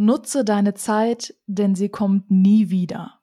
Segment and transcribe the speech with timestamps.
[0.00, 3.20] Nutze deine Zeit, denn sie kommt nie wieder.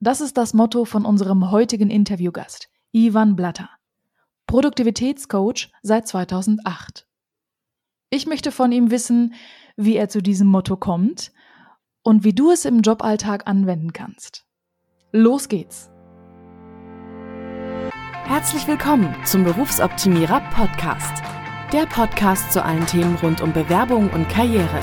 [0.00, 3.70] Das ist das Motto von unserem heutigen Interviewgast, Ivan Blatter,
[4.48, 7.06] Produktivitätscoach seit 2008.
[8.10, 9.34] Ich möchte von ihm wissen,
[9.76, 11.30] wie er zu diesem Motto kommt
[12.02, 14.44] und wie du es im Joballtag anwenden kannst.
[15.12, 15.92] Los geht's!
[18.24, 21.22] Herzlich willkommen zum Berufsoptimierer Podcast.
[21.72, 24.82] Der Podcast zu allen Themen rund um Bewerbung und Karriere.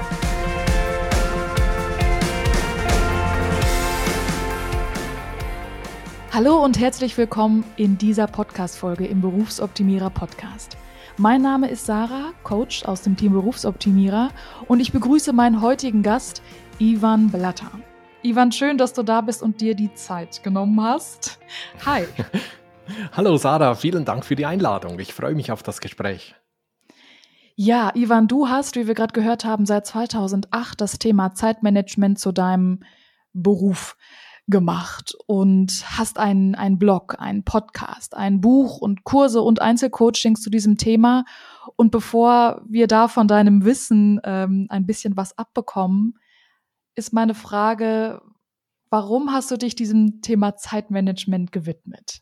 [6.43, 10.75] Hallo und herzlich willkommen in dieser Podcast-Folge im Berufsoptimierer Podcast.
[11.17, 14.31] Mein Name ist Sarah, Coach aus dem Team Berufsoptimierer
[14.67, 16.41] und ich begrüße meinen heutigen Gast,
[16.79, 17.69] Ivan Blatter.
[18.23, 21.37] Ivan, schön, dass du da bist und dir die Zeit genommen hast.
[21.85, 22.05] Hi.
[23.11, 24.97] Hallo Sarah, vielen Dank für die Einladung.
[24.99, 26.33] Ich freue mich auf das Gespräch.
[27.53, 32.31] Ja, Ivan, du hast, wie wir gerade gehört haben, seit 2008 das Thema Zeitmanagement zu
[32.31, 32.79] deinem
[33.31, 33.95] Beruf
[34.51, 40.49] gemacht und hast einen, einen Blog, einen Podcast, ein Buch und Kurse und Einzelcoachings zu
[40.49, 41.25] diesem Thema.
[41.75, 46.19] Und bevor wir da von deinem Wissen ähm, ein bisschen was abbekommen,
[46.93, 48.21] ist meine Frage,
[48.91, 52.21] warum hast du dich diesem Thema Zeitmanagement gewidmet?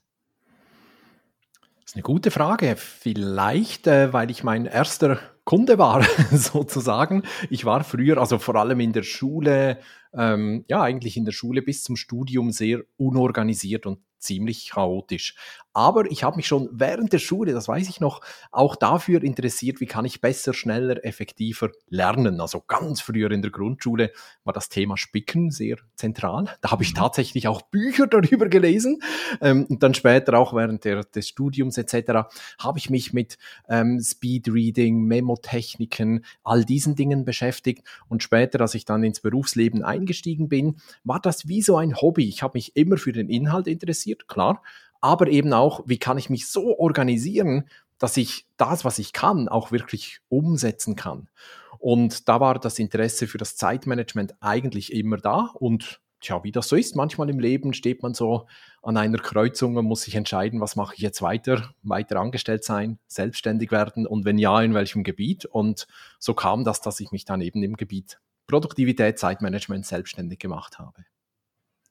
[1.82, 2.76] Das ist eine gute Frage.
[2.78, 7.24] Vielleicht, äh, weil ich mein erster Kunde war, sozusagen.
[7.50, 9.80] Ich war früher, also vor allem in der Schule,
[10.14, 15.36] ähm, ja, eigentlich in der Schule bis zum Studium sehr unorganisiert und ziemlich chaotisch.
[15.80, 18.20] Aber ich habe mich schon während der Schule, das weiß ich noch,
[18.52, 22.42] auch dafür interessiert, wie kann ich besser, schneller, effektiver lernen.
[22.42, 24.12] Also ganz früher in der Grundschule
[24.44, 26.48] war das Thema Spicken sehr zentral.
[26.60, 26.98] Da habe ich mhm.
[26.98, 29.02] tatsächlich auch Bücher darüber gelesen.
[29.40, 32.28] Ähm, und dann später auch während der, des Studiums etc.
[32.60, 33.38] habe ich mich mit
[33.70, 37.88] ähm, Speedreading, Memotechniken, all diesen Dingen beschäftigt.
[38.10, 40.76] Und später, als ich dann ins Berufsleben eingestiegen bin,
[41.06, 42.28] war das wie so ein Hobby.
[42.28, 44.62] Ich habe mich immer für den Inhalt interessiert, klar
[45.02, 49.48] aber eben auch, wie kann ich mich so organisieren, dass ich das, was ich kann,
[49.48, 51.30] auch wirklich umsetzen kann.
[51.78, 55.52] Und da war das Interesse für das Zeitmanagement eigentlich immer da.
[55.54, 58.48] Und tja, wie das so ist, manchmal im Leben steht man so
[58.82, 63.00] an einer Kreuzung und muss sich entscheiden, was mache ich jetzt weiter, weiter angestellt sein,
[63.08, 65.46] selbstständig werden und wenn ja, in welchem Gebiet.
[65.46, 65.88] Und
[66.20, 71.06] so kam das, dass ich mich dann eben im Gebiet Produktivität, Zeitmanagement selbstständig gemacht habe.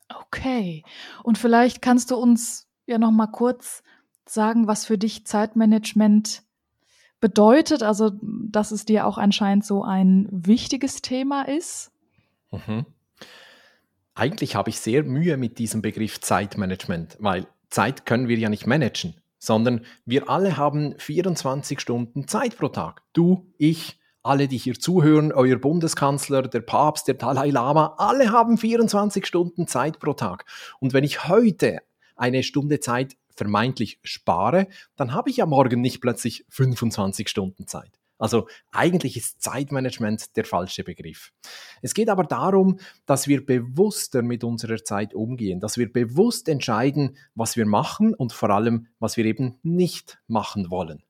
[0.09, 0.83] Okay.
[1.23, 3.83] Und vielleicht kannst du uns ja noch mal kurz
[4.27, 6.43] sagen, was für dich Zeitmanagement
[7.21, 7.83] bedeutet?
[7.83, 11.91] Also, dass es dir auch anscheinend so ein wichtiges Thema ist?
[12.51, 12.87] Mhm.
[14.15, 18.67] Eigentlich habe ich sehr Mühe mit diesem Begriff Zeitmanagement, weil Zeit können wir ja nicht
[18.67, 23.03] managen, sondern wir alle haben 24 Stunden Zeit pro Tag.
[23.13, 28.59] Du, ich, alle, die hier zuhören, euer Bundeskanzler, der Papst, der Dalai Lama, alle haben
[28.59, 30.45] 24 Stunden Zeit pro Tag.
[30.81, 31.79] Und wenn ich heute
[32.19, 37.99] eine Stunde Zeit vermeintlich spare, dann habe ich ja morgen nicht plötzlich 25 Stunden Zeit.
[38.19, 41.33] Also eigentlich ist Zeitmanagement der falsche Begriff.
[41.83, 47.17] Es geht aber darum, dass wir bewusster mit unserer Zeit umgehen, dass wir bewusst entscheiden,
[47.37, 51.05] was wir machen und vor allem, was wir eben nicht machen wollen.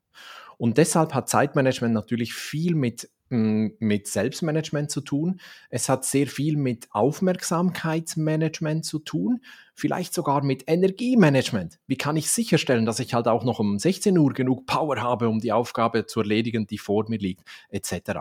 [0.59, 5.41] Und deshalb hat Zeitmanagement natürlich viel mit mit Selbstmanagement zu tun.
[5.71, 9.41] Es hat sehr viel mit Aufmerksamkeitsmanagement zu tun,
[9.75, 11.79] vielleicht sogar mit Energiemanagement.
[11.87, 15.29] Wie kann ich sicherstellen, dass ich halt auch noch um 16 Uhr genug Power habe,
[15.29, 18.21] um die Aufgabe zu erledigen, die vor mir liegt, etc.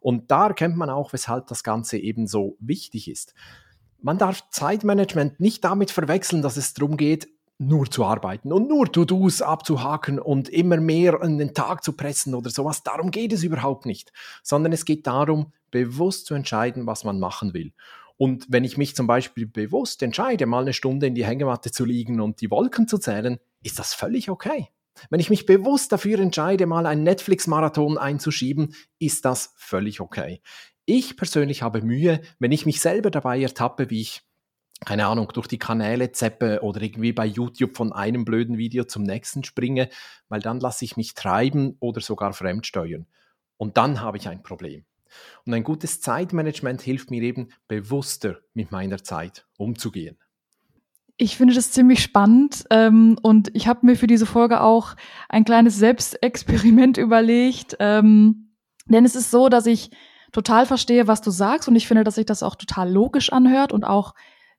[0.00, 3.34] Und da erkennt man auch, weshalb das Ganze eben so wichtig ist.
[4.00, 7.28] Man darf Zeitmanagement nicht damit verwechseln, dass es darum geht,
[7.66, 12.34] nur zu arbeiten und nur To-Dos abzuhaken und immer mehr in den Tag zu pressen
[12.34, 12.82] oder sowas.
[12.82, 17.54] Darum geht es überhaupt nicht, sondern es geht darum, bewusst zu entscheiden, was man machen
[17.54, 17.72] will.
[18.16, 21.84] Und wenn ich mich zum Beispiel bewusst entscheide, mal eine Stunde in die Hängematte zu
[21.84, 24.68] liegen und die Wolken zu zählen, ist das völlig okay.
[25.10, 30.42] Wenn ich mich bewusst dafür entscheide, mal einen Netflix-Marathon einzuschieben, ist das völlig okay.
[30.84, 34.22] Ich persönlich habe Mühe, wenn ich mich selber dabei ertappe, wie ich
[34.84, 39.02] keine Ahnung, durch die Kanäle zeppe oder irgendwie bei YouTube von einem blöden Video zum
[39.02, 39.88] nächsten springe,
[40.28, 43.06] weil dann lasse ich mich treiben oder sogar fremdsteuern.
[43.56, 44.84] Und dann habe ich ein Problem.
[45.44, 50.18] Und ein gutes Zeitmanagement hilft mir eben bewusster mit meiner Zeit umzugehen.
[51.16, 54.96] Ich finde das ziemlich spannend ähm, und ich habe mir für diese Folge auch
[55.28, 57.76] ein kleines Selbstexperiment überlegt.
[57.78, 58.56] Ähm,
[58.86, 59.90] denn es ist so, dass ich
[60.32, 63.72] total verstehe, was du sagst und ich finde, dass sich das auch total logisch anhört
[63.72, 64.14] und auch,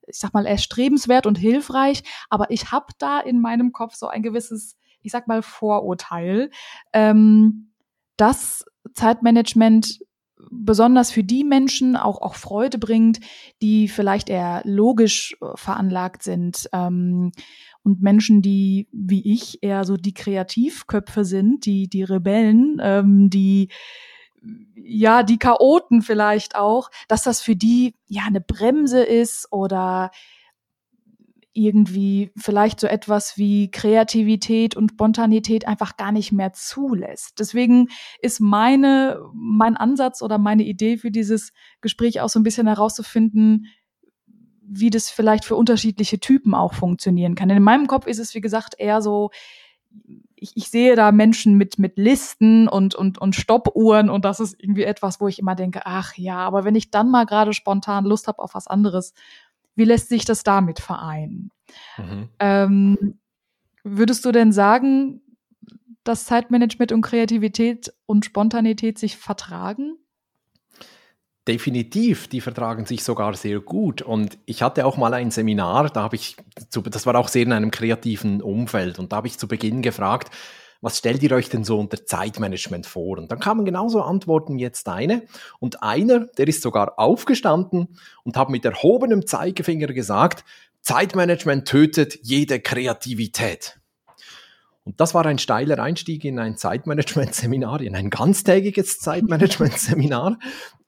[0.07, 2.03] ich sag mal, erstrebenswert und hilfreich.
[2.29, 6.49] Aber ich habe da in meinem Kopf so ein gewisses, ich sag mal, Vorurteil,
[6.93, 7.71] ähm,
[8.17, 9.99] dass Zeitmanagement
[10.51, 13.19] besonders für die Menschen auch, auch Freude bringt,
[13.61, 16.69] die vielleicht eher logisch äh, veranlagt sind.
[16.73, 17.31] Ähm,
[17.83, 23.69] und Menschen, die wie ich eher so die Kreativköpfe sind, die, die Rebellen, ähm, die
[24.75, 30.11] ja, die Chaoten vielleicht auch, dass das für die ja eine Bremse ist oder
[31.53, 37.39] irgendwie vielleicht so etwas wie Kreativität und Spontanität einfach gar nicht mehr zulässt.
[37.39, 42.65] Deswegen ist meine, mein Ansatz oder meine Idee für dieses Gespräch auch so ein bisschen
[42.65, 43.67] herauszufinden,
[44.65, 47.49] wie das vielleicht für unterschiedliche Typen auch funktionieren kann.
[47.49, 49.29] Denn in meinem Kopf ist es, wie gesagt, eher so,
[50.43, 54.61] ich, ich sehe da Menschen mit, mit Listen und, und, und Stoppuhren und das ist
[54.61, 58.03] irgendwie etwas, wo ich immer denke, ach ja, aber wenn ich dann mal gerade spontan
[58.03, 59.13] Lust habe auf was anderes,
[59.75, 61.49] wie lässt sich das damit vereinen?
[61.97, 62.29] Mhm.
[62.39, 63.19] Ähm,
[63.83, 65.21] würdest du denn sagen,
[66.03, 69.95] dass Zeitmanagement und Kreativität und Spontanität sich vertragen?
[71.47, 74.01] Definitiv, die vertragen sich sogar sehr gut.
[74.01, 76.37] Und ich hatte auch mal ein Seminar, da habe ich,
[76.71, 80.31] das war auch sehr in einem kreativen Umfeld, und da habe ich zu Beginn gefragt,
[80.83, 83.17] was stellt ihr euch denn so unter Zeitmanagement vor?
[83.17, 85.23] Und dann kamen genauso Antworten jetzt deine.
[85.59, 90.43] Und einer, der ist sogar aufgestanden und hat mit erhobenem Zeigefinger gesagt,
[90.81, 93.79] Zeitmanagement tötet jede Kreativität.
[94.83, 100.37] Und das war ein steiler Einstieg in ein Zeitmanagement-Seminar, in ein ganztägiges Zeitmanagement-Seminar.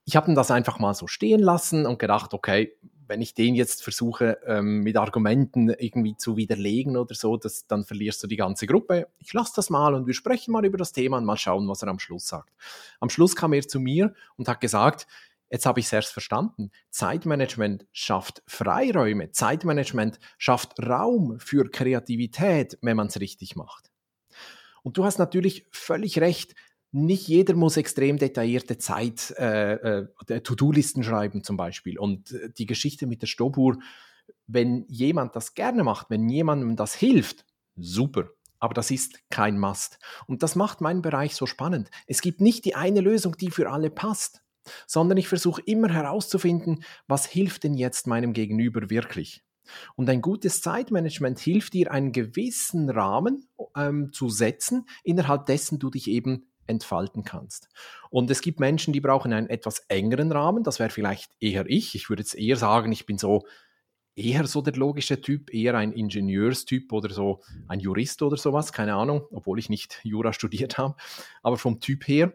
[0.06, 3.84] Ich habe das einfach mal so stehen lassen und gedacht, okay, wenn ich den jetzt
[3.84, 8.68] versuche, ähm, mit Argumenten irgendwie zu widerlegen oder so, das, dann verlierst du die ganze
[8.68, 9.07] Gruppe.
[9.19, 11.81] Ich lasse das mal und wir sprechen mal über das Thema und mal schauen, was
[11.81, 12.54] er am Schluss sagt.
[13.00, 15.07] Am Schluss kam er zu mir und hat gesagt,
[15.50, 22.98] jetzt habe ich es erst verstanden, Zeitmanagement schafft Freiräume, Zeitmanagement schafft Raum für Kreativität, wenn
[22.98, 23.92] man es richtig macht.
[24.84, 26.56] Und du hast natürlich völlig recht,
[26.95, 32.00] nicht jeder muss extrem detaillierte Zeit, äh, äh, To-Do-Listen schreiben zum Beispiel.
[32.00, 33.77] Und äh, die Geschichte mit der Stoppuhr,
[34.47, 37.45] wenn jemand das gerne macht, wenn jemandem das hilft,
[37.75, 38.30] super.
[38.59, 40.00] Aber das ist kein Must.
[40.25, 41.92] Und das macht meinen Bereich so spannend.
[42.07, 44.42] Es gibt nicht die eine Lösung, die für alle passt,
[44.88, 49.44] sondern ich versuche immer herauszufinden, was hilft denn jetzt meinem Gegenüber wirklich.
[49.95, 55.89] Und ein gutes Zeitmanagement hilft dir, einen gewissen Rahmen ähm, zu setzen, innerhalb dessen du
[55.89, 57.70] dich eben entfalten kannst.
[58.10, 60.64] Und es gibt Menschen, die brauchen einen etwas engeren Rahmen.
[60.64, 61.96] Das wäre vielleicht eher ich.
[61.96, 63.46] Ich würde jetzt eher sagen, ich bin so
[64.16, 68.96] eher so der logische Typ, eher ein Ingenieurstyp oder so ein Jurist oder sowas, keine
[68.96, 70.96] Ahnung, obwohl ich nicht Jura studiert habe.
[71.44, 72.34] Aber vom Typ her,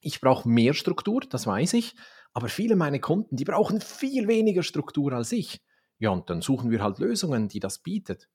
[0.00, 1.96] ich brauche mehr Struktur, das weiß ich.
[2.32, 5.60] Aber viele meiner Kunden, die brauchen viel weniger Struktur als ich.
[5.98, 8.28] Ja, und dann suchen wir halt Lösungen, die das bietet.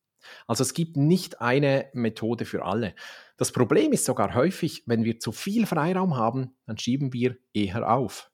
[0.48, 2.96] Also es gibt nicht eine Methode für alle.
[3.38, 7.92] Das Problem ist sogar häufig, wenn wir zu viel Freiraum haben, dann schieben wir eher
[7.92, 8.30] auf.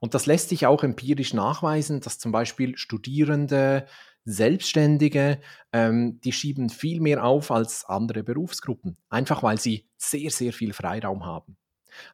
[0.00, 3.86] Und das lässt sich auch empirisch nachweisen, dass zum Beispiel Studierende,
[4.24, 5.40] Selbstständige,
[5.72, 10.72] ähm, die schieben viel mehr auf als andere Berufsgruppen, einfach weil sie sehr, sehr viel
[10.72, 11.56] Freiraum haben.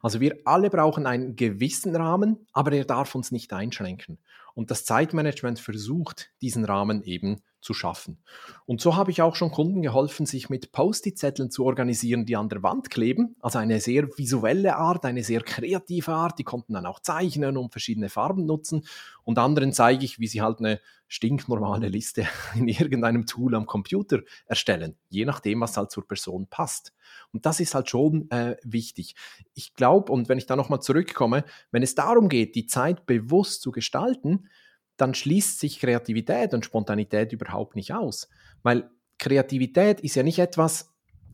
[0.00, 4.18] Also wir alle brauchen einen gewissen Rahmen, aber er darf uns nicht einschränken.
[4.54, 8.18] Und das Zeitmanagement versucht, diesen Rahmen eben zu schaffen.
[8.66, 12.49] Und so habe ich auch schon Kunden geholfen, sich mit Post-it-Zetteln zu organisieren, die an
[12.49, 13.37] der Wand kleben.
[13.40, 16.38] Also eine sehr visuelle Art, eine sehr kreative Art.
[16.38, 18.87] Die konnten dann auch zeichnen und verschiedene Farben nutzen.
[19.25, 24.21] Und anderen zeige ich, wie sie halt eine stinknormale Liste in irgendeinem Tool am Computer
[24.47, 26.92] erstellen, je nachdem, was halt zur Person passt.
[27.33, 29.14] Und das ist halt schon äh, wichtig.
[29.54, 33.62] Ich glaube, und wenn ich da nochmal zurückkomme, wenn es darum geht, die Zeit bewusst
[33.62, 34.49] zu gestalten,
[34.96, 38.28] dann schließt sich Kreativität und Spontanität überhaupt nicht aus.
[38.62, 40.92] Weil Kreativität ist ja nicht etwas,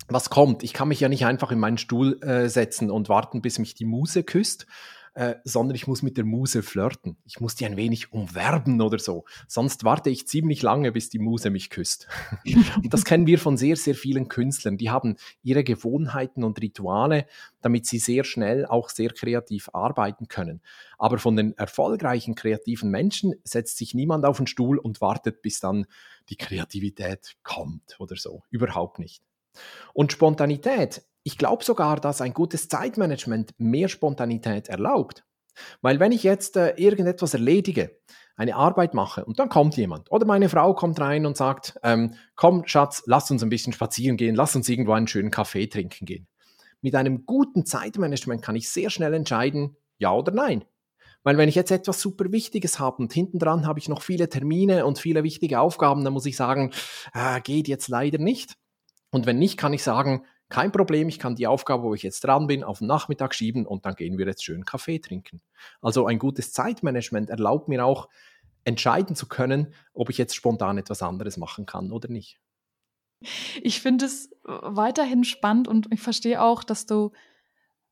[0.08, 0.62] was kommt.
[0.62, 3.74] Ich kann mich ja nicht einfach in meinen Stuhl äh, setzen und warten, bis mich
[3.74, 4.66] die Muse küsst,
[5.14, 7.16] äh, sondern ich muss mit der Muse flirten.
[7.24, 9.24] Ich muss die ein wenig umwerben oder so.
[9.48, 12.06] Sonst warte ich ziemlich lange, bis die Muse mich küsst.
[12.76, 14.78] und das kennen wir von sehr, sehr vielen Künstlern.
[14.78, 17.26] Die haben ihre Gewohnheiten und Rituale,
[17.60, 20.60] damit sie sehr schnell auch sehr kreativ arbeiten können.
[20.96, 25.60] Aber von den erfolgreichen kreativen Menschen setzt sich niemand auf den Stuhl und wartet, bis
[25.60, 25.86] dann
[26.28, 28.42] die Kreativität kommt oder so.
[28.50, 29.22] Überhaupt nicht.
[29.92, 35.24] Und Spontanität ich glaube sogar, dass ein gutes Zeitmanagement mehr Spontanität erlaubt.
[35.82, 37.98] Weil wenn ich jetzt äh, irgendetwas erledige,
[38.36, 42.14] eine Arbeit mache und dann kommt jemand oder meine Frau kommt rein und sagt, ähm,
[42.36, 46.06] komm Schatz, lass uns ein bisschen spazieren gehen, lass uns irgendwo einen schönen Kaffee trinken
[46.06, 46.26] gehen.
[46.80, 50.64] Mit einem guten Zeitmanagement kann ich sehr schnell entscheiden, ja oder nein.
[51.22, 54.30] Weil wenn ich jetzt etwas super Wichtiges habe und hinten dran habe ich noch viele
[54.30, 56.72] Termine und viele wichtige Aufgaben, dann muss ich sagen,
[57.12, 58.56] äh, geht jetzt leider nicht.
[59.10, 62.22] Und wenn nicht, kann ich sagen, kein Problem, ich kann die Aufgabe, wo ich jetzt
[62.24, 65.40] dran bin, auf den Nachmittag schieben und dann gehen wir jetzt schön Kaffee trinken.
[65.80, 68.08] Also ein gutes Zeitmanagement erlaubt mir auch,
[68.64, 72.40] entscheiden zu können, ob ich jetzt spontan etwas anderes machen kann oder nicht.
[73.62, 77.12] Ich finde es weiterhin spannend und ich verstehe auch, dass du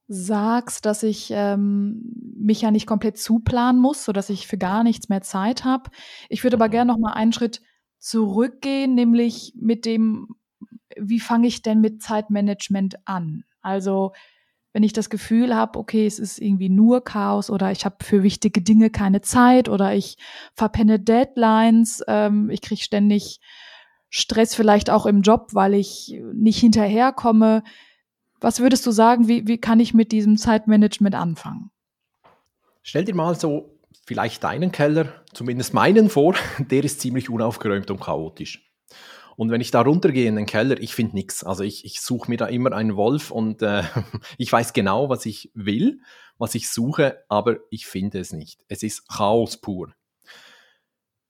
[0.08, 5.10] sagst, dass ich ähm, mich ja nicht komplett zuplanen muss, sodass ich für gar nichts
[5.10, 5.90] mehr Zeit habe.
[6.30, 7.60] Ich würde aber gerne noch mal einen Schritt
[7.98, 10.28] zurückgehen, nämlich mit dem,
[10.97, 13.45] wie fange ich denn mit Zeitmanagement an?
[13.61, 14.12] Also
[14.73, 18.23] wenn ich das Gefühl habe, okay, es ist irgendwie nur Chaos oder ich habe für
[18.23, 20.18] wichtige Dinge keine Zeit oder ich
[20.54, 23.40] verpenne Deadlines, ähm, ich kriege ständig
[24.11, 27.62] Stress vielleicht auch im Job, weil ich nicht hinterherkomme.
[28.40, 31.71] Was würdest du sagen, wie, wie kann ich mit diesem Zeitmanagement anfangen?
[32.83, 38.00] Stell dir mal so vielleicht deinen Keller, zumindest meinen vor, der ist ziemlich unaufgeräumt und
[38.00, 38.67] chaotisch.
[39.38, 41.45] Und wenn ich da runtergehe in den Keller, ich finde nichts.
[41.45, 43.85] Also ich, ich suche mir da immer einen Wolf und äh,
[44.37, 46.00] ich weiß genau, was ich will,
[46.38, 48.59] was ich suche, aber ich finde es nicht.
[48.66, 49.95] Es ist Chaos pur.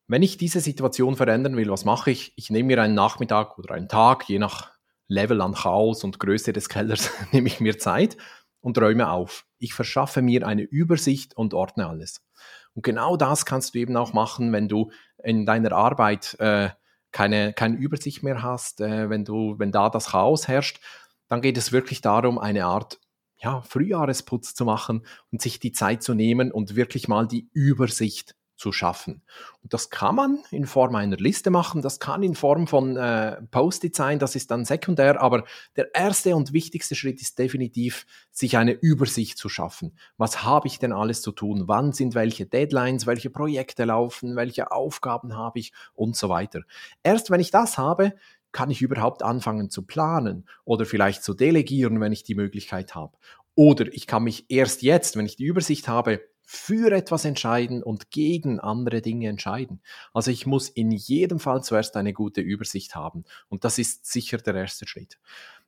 [0.07, 2.33] Wenn ich diese Situation verändern will, was mache ich?
[2.37, 4.73] Ich nehme mir einen Nachmittag oder einen Tag, je nach
[5.07, 8.17] Level an Chaos und Größe des Kellers, nehme ich mir Zeit
[8.61, 9.45] und räume auf.
[9.59, 12.25] Ich verschaffe mir eine Übersicht und ordne alles.
[12.73, 16.71] Und genau das kannst du eben auch machen, wenn du in deiner Arbeit äh,
[17.13, 20.81] keine, keine Übersicht mehr hast, äh, wenn, du, wenn da das Chaos herrscht.
[21.29, 23.01] Dann geht es wirklich darum, eine Art
[23.41, 28.35] ja, Frühjahresputz zu machen und sich die Zeit zu nehmen und wirklich mal die Übersicht
[28.59, 29.23] zu schaffen.
[29.63, 33.41] Und das kann man in Form einer Liste machen, das kann in Form von äh,
[33.51, 35.45] Post-it sein, das ist dann sekundär, aber
[35.77, 39.97] der erste und wichtigste Schritt ist definitiv, sich eine Übersicht zu schaffen.
[40.17, 41.65] Was habe ich denn alles zu tun?
[41.67, 46.63] Wann sind welche Deadlines, welche Projekte laufen, welche Aufgaben habe ich und so weiter.
[47.03, 48.15] Erst wenn ich das habe,
[48.51, 53.17] kann ich überhaupt anfangen zu planen oder vielleicht zu delegieren, wenn ich die Möglichkeit habe.
[53.55, 58.11] Oder ich kann mich erst jetzt, wenn ich die Übersicht habe, für etwas entscheiden und
[58.11, 59.83] gegen andere Dinge entscheiden.
[60.15, 64.39] Also ich muss in jedem Fall zuerst eine gute Übersicht haben und das ist sicher
[64.39, 65.19] der erste Schritt.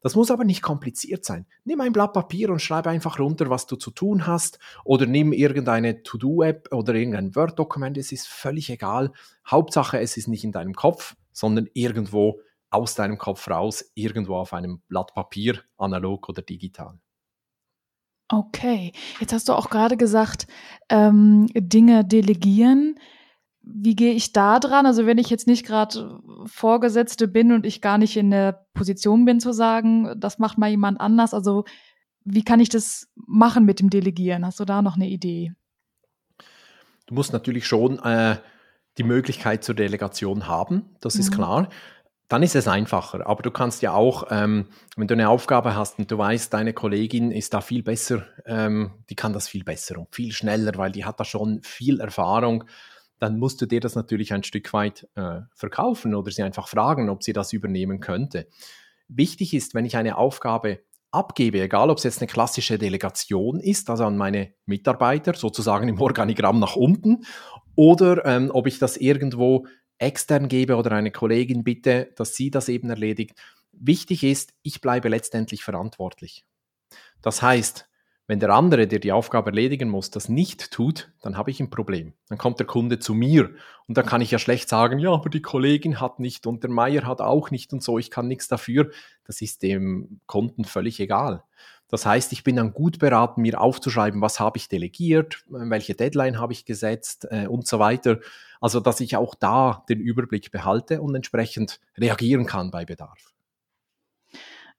[0.00, 1.44] Das muss aber nicht kompliziert sein.
[1.64, 5.34] Nimm ein Blatt Papier und schreibe einfach runter, was du zu tun hast oder nimm
[5.34, 9.12] irgendeine To-Do-App oder irgendein Word-Dokument, es ist völlig egal.
[9.46, 14.54] Hauptsache, es ist nicht in deinem Kopf, sondern irgendwo aus deinem Kopf raus, irgendwo auf
[14.54, 16.98] einem Blatt Papier, analog oder digital.
[18.32, 20.46] Okay, jetzt hast du auch gerade gesagt,
[20.88, 22.94] ähm, Dinge delegieren.
[23.62, 24.86] Wie gehe ich da dran?
[24.86, 29.24] Also wenn ich jetzt nicht gerade Vorgesetzte bin und ich gar nicht in der Position
[29.24, 31.34] bin zu sagen, das macht mal jemand anders.
[31.34, 31.64] Also
[32.24, 34.46] wie kann ich das machen mit dem Delegieren?
[34.46, 35.52] Hast du da noch eine Idee?
[37.06, 38.36] Du musst natürlich schon äh,
[38.96, 41.20] die Möglichkeit zur Delegation haben, das mhm.
[41.20, 41.68] ist klar
[42.30, 43.26] dann ist es einfacher.
[43.26, 46.72] Aber du kannst ja auch, ähm, wenn du eine Aufgabe hast und du weißt, deine
[46.72, 50.92] Kollegin ist da viel besser, ähm, die kann das viel besser und viel schneller, weil
[50.92, 52.64] die hat da schon viel Erfahrung,
[53.18, 57.10] dann musst du dir das natürlich ein Stück weit äh, verkaufen oder sie einfach fragen,
[57.10, 58.46] ob sie das übernehmen könnte.
[59.08, 60.78] Wichtig ist, wenn ich eine Aufgabe
[61.10, 66.00] abgebe, egal ob es jetzt eine klassische Delegation ist, also an meine Mitarbeiter, sozusagen im
[66.00, 67.24] Organigramm nach unten,
[67.74, 69.66] oder ähm, ob ich das irgendwo
[70.00, 73.38] extern gebe oder eine Kollegin bitte, dass sie das eben erledigt.
[73.72, 76.44] Wichtig ist, ich bleibe letztendlich verantwortlich.
[77.22, 77.88] Das heißt,
[78.30, 81.68] wenn der andere, der die Aufgabe erledigen muss, das nicht tut, dann habe ich ein
[81.68, 82.14] Problem.
[82.28, 83.50] Dann kommt der Kunde zu mir
[83.88, 86.70] und dann kann ich ja schlecht sagen, ja, aber die Kollegin hat nicht und der
[86.70, 88.92] Meier hat auch nicht und so, ich kann nichts dafür.
[89.24, 91.42] Das ist dem Kunden völlig egal.
[91.90, 96.38] Das heißt, ich bin dann gut beraten, mir aufzuschreiben, was habe ich delegiert, welche Deadline
[96.38, 98.18] habe ich gesetzt äh, und so weiter.
[98.60, 103.32] Also, dass ich auch da den Überblick behalte und entsprechend reagieren kann bei Bedarf.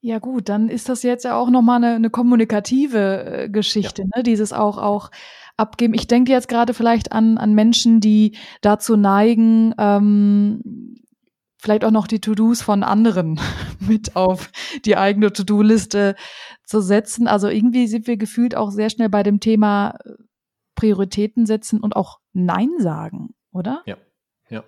[0.04, 4.08] Ja gut, dann ist das jetzt ja auch nochmal eine, eine kommunikative äh, Geschichte, ja.
[4.16, 4.24] ne?
[4.24, 5.12] dieses auch, auch
[5.58, 5.94] abgeben.
[5.94, 10.96] Ich denke jetzt gerade vielleicht an, an Menschen, die dazu neigen, ähm,
[11.62, 13.40] vielleicht auch noch die To-Dos von anderen
[13.80, 14.52] mit auf
[14.84, 16.16] die eigene To-Do-Liste
[16.66, 17.28] zu setzen.
[17.28, 20.14] Also irgendwie sind wir gefühlt auch sehr schnell bei dem Thema äh,
[20.76, 23.84] Prioritäten setzen und auch Nein sagen, oder?
[23.86, 23.98] Ja,
[24.50, 24.64] ja.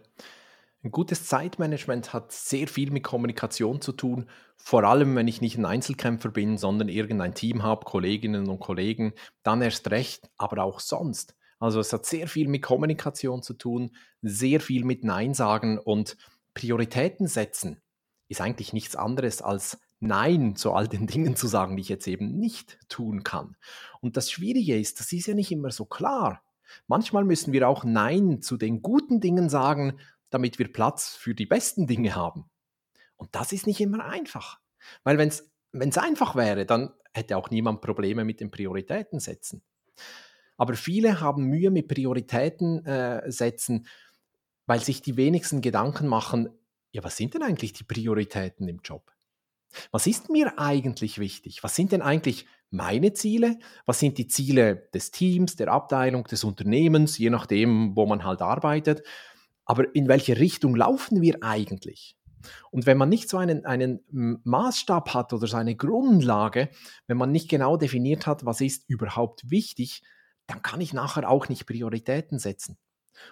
[0.84, 5.58] Ein gutes Zeitmanagement hat sehr viel mit Kommunikation zu tun, vor allem wenn ich nicht
[5.58, 10.82] ein Einzelkämpfer bin, sondern irgendein Team habe, Kolleginnen und Kollegen, dann erst recht, aber auch
[10.82, 11.36] sonst.
[11.58, 16.18] Also es hat sehr viel mit Kommunikation zu tun, sehr viel mit Nein sagen und
[16.54, 17.82] Prioritäten setzen
[18.28, 22.08] ist eigentlich nichts anderes als Nein zu all den Dingen zu sagen, die ich jetzt
[22.08, 23.56] eben nicht tun kann.
[24.02, 26.44] Und das Schwierige ist, das ist ja nicht immer so klar.
[26.88, 31.46] Manchmal müssen wir auch Nein zu den guten Dingen sagen, damit wir Platz für die
[31.46, 32.50] besten Dinge haben.
[33.16, 34.60] Und das ist nicht immer einfach.
[35.04, 35.30] Weil wenn
[35.90, 39.62] es einfach wäre, dann hätte auch niemand Probleme mit den Prioritäten setzen.
[40.58, 43.88] Aber viele haben Mühe mit Prioritäten äh, setzen,
[44.66, 46.50] weil sich die wenigsten Gedanken machen,
[46.92, 49.12] ja, was sind denn eigentlich die Prioritäten im Job?
[49.92, 51.64] Was ist mir eigentlich wichtig?
[51.64, 53.58] Was sind denn eigentlich meine Ziele?
[53.86, 58.42] Was sind die Ziele des Teams, der Abteilung, des Unternehmens, je nachdem, wo man halt
[58.42, 59.04] arbeitet?
[59.66, 62.18] Aber in welche Richtung laufen wir eigentlich?
[62.72, 64.02] Und wenn man nicht so einen, einen
[64.44, 66.70] Maßstab hat oder so eine Grundlage,
[67.08, 70.04] wenn man nicht genau definiert hat, was ist überhaupt wichtig,
[70.48, 72.78] dann kann ich nachher auch nicht Prioritäten setzen.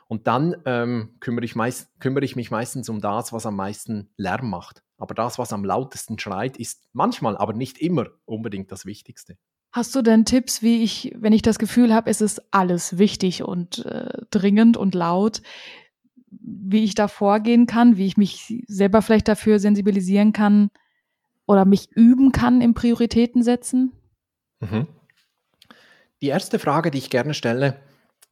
[0.08, 4.10] Und dann ähm, kümmere, ich meist, kümmere ich mich meistens um das, was am meisten
[4.18, 4.84] Lärm macht.
[4.98, 9.38] Aber das, was am lautesten schreit, ist manchmal, aber nicht immer unbedingt das Wichtigste.
[9.72, 13.44] Hast du denn Tipps, wie ich, wenn ich das Gefühl habe, es ist alles wichtig
[13.44, 15.42] und äh, dringend und laut,
[16.30, 20.72] wie ich da vorgehen kann, wie ich mich selber vielleicht dafür sensibilisieren kann
[21.46, 23.94] oder mich üben kann im Prioritäten setzen?
[24.60, 24.88] Mhm.
[26.22, 27.82] Die erste Frage, die ich gerne stelle,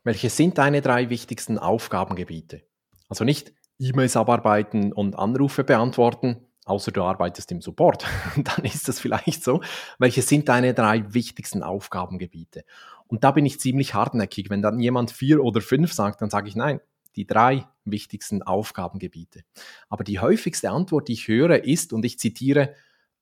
[0.10, 2.64] welche sind deine drei wichtigsten Aufgabengebiete?
[3.10, 9.00] Also nicht E-Mails abarbeiten und Anrufe beantworten, außer du arbeitest im Support, dann ist das
[9.00, 9.62] vielleicht so.
[10.00, 12.66] Welche sind deine drei wichtigsten Aufgabengebiete?
[13.06, 14.50] Und da bin ich ziemlich hartnäckig.
[14.50, 16.82] Wenn dann jemand vier oder fünf sagt, dann sage ich nein,
[17.16, 19.44] die drei wichtigsten Aufgabengebiete.
[19.90, 22.74] Aber die häufigste Antwort, die ich höre, ist, und ich zitiere,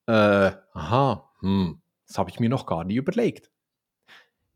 [0.05, 3.51] äh, aha, hm, das habe ich mir noch gar nie überlegt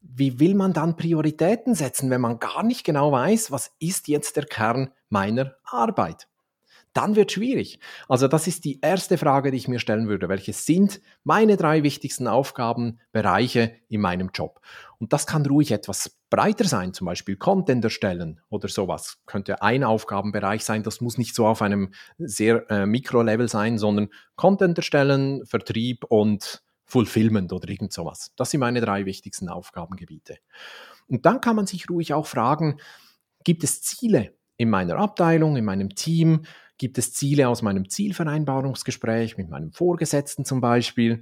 [0.01, 4.36] wie will man dann Prioritäten setzen, wenn man gar nicht genau weiß, was ist jetzt
[4.36, 6.27] der Kern meiner Arbeit?
[6.93, 7.79] Dann wird schwierig.
[8.10, 10.27] Also das ist die erste Frage, die ich mir stellen würde.
[10.27, 14.59] Welche sind meine drei wichtigsten Aufgabenbereiche in meinem Job?
[15.00, 19.20] Und das kann ruhig etwas breiter sein, zum Beispiel Content erstellen oder sowas.
[19.25, 20.83] Könnte ein Aufgabenbereich sein.
[20.83, 26.61] Das muss nicht so auf einem sehr äh, Mikrolevel sein, sondern Content erstellen, Vertrieb und
[26.91, 28.33] Fulfillment oder irgend sowas.
[28.35, 30.37] Das sind meine drei wichtigsten Aufgabengebiete.
[31.07, 32.81] Und dann kann man sich ruhig auch fragen,
[33.45, 36.41] gibt es Ziele in meiner Abteilung, in meinem Team?
[36.77, 41.21] Gibt es Ziele aus meinem Zielvereinbarungsgespräch mit meinem Vorgesetzten zum Beispiel?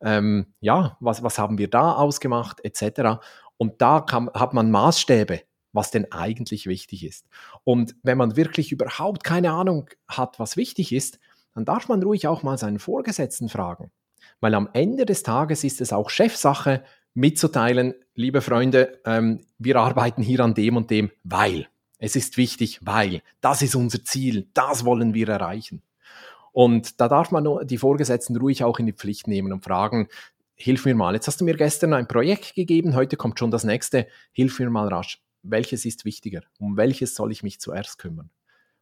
[0.00, 3.20] Ähm, ja, was, was haben wir da ausgemacht, etc.
[3.56, 5.40] Und da kann, hat man Maßstäbe,
[5.72, 7.26] was denn eigentlich wichtig ist.
[7.64, 11.18] Und wenn man wirklich überhaupt keine Ahnung hat, was wichtig ist,
[11.54, 13.90] dann darf man ruhig auch mal seinen Vorgesetzten fragen.
[14.40, 20.22] Weil am Ende des Tages ist es auch Chefsache, mitzuteilen, liebe Freunde, ähm, wir arbeiten
[20.22, 21.66] hier an dem und dem, weil.
[21.98, 23.22] Es ist wichtig, weil.
[23.40, 25.82] Das ist unser Ziel, das wollen wir erreichen.
[26.52, 30.08] Und da darf man die Vorgesetzten ruhig auch in die Pflicht nehmen und fragen,
[30.54, 33.64] hilf mir mal, jetzt hast du mir gestern ein Projekt gegeben, heute kommt schon das
[33.64, 35.22] nächste, hilf mir mal rasch.
[35.42, 36.42] Welches ist wichtiger?
[36.58, 38.30] Um welches soll ich mich zuerst kümmern?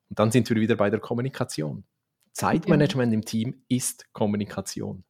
[0.08, 1.84] Und dann sind wir wieder bei der Kommunikation.
[2.32, 5.04] Zeitmanagement im Team ist Kommunikation.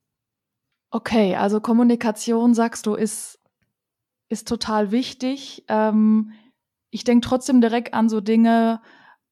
[0.97, 3.39] Okay, also Kommunikation, sagst du, ist,
[4.31, 5.63] ist total wichtig.
[5.69, 6.33] Ähm,
[6.89, 8.81] ich denke trotzdem direkt an so Dinge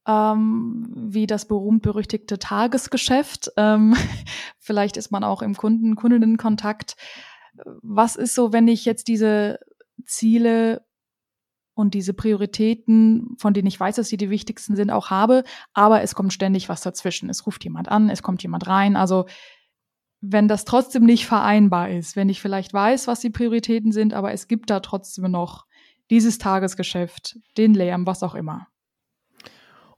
[0.07, 3.51] ähm, wie das berühmt-berüchtigte Tagesgeschäft.
[3.57, 3.97] Ähm,
[4.59, 6.97] vielleicht ist man auch im Kunden, Kundinnenkontakt.
[7.81, 9.59] Was ist so, wenn ich jetzt diese
[10.05, 10.85] Ziele
[11.73, 16.03] und diese Prioritäten, von denen ich weiß, dass sie die wichtigsten sind, auch habe, aber
[16.03, 17.31] es kommt ständig was dazwischen.
[17.31, 18.97] Es ruft jemand an, es kommt jemand rein.
[18.97, 19.25] Also
[20.27, 24.33] wenn das trotzdem nicht vereinbar ist, wenn ich vielleicht weiß, was die Prioritäten sind, aber
[24.33, 25.67] es gibt da trotzdem noch
[26.11, 28.67] dieses Tagesgeschäft, den Lärm, was auch immer.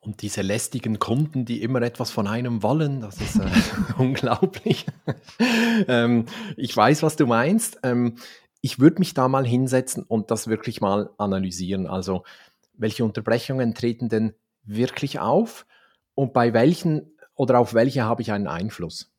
[0.01, 3.51] Und diese lästigen Kunden, die immer etwas von einem wollen, das ist äh,
[3.99, 4.87] unglaublich.
[5.89, 7.81] ähm, ich weiß, was du meinst.
[7.83, 8.17] Ähm,
[8.61, 11.87] ich würde mich da mal hinsetzen und das wirklich mal analysieren.
[11.87, 12.25] Also,
[12.75, 15.67] welche Unterbrechungen treten denn wirklich auf
[16.15, 19.16] und bei welchen oder auf welche habe ich einen Einfluss?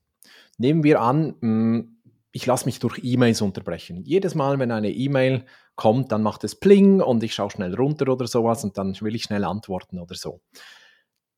[0.58, 1.98] Nehmen wir an, hm,
[2.32, 4.04] ich lasse mich durch E-Mails unterbrechen.
[4.04, 8.12] Jedes Mal, wenn eine E-Mail kommt, dann macht es Pling und ich schaue schnell runter
[8.12, 10.42] oder sowas und dann will ich schnell antworten oder so.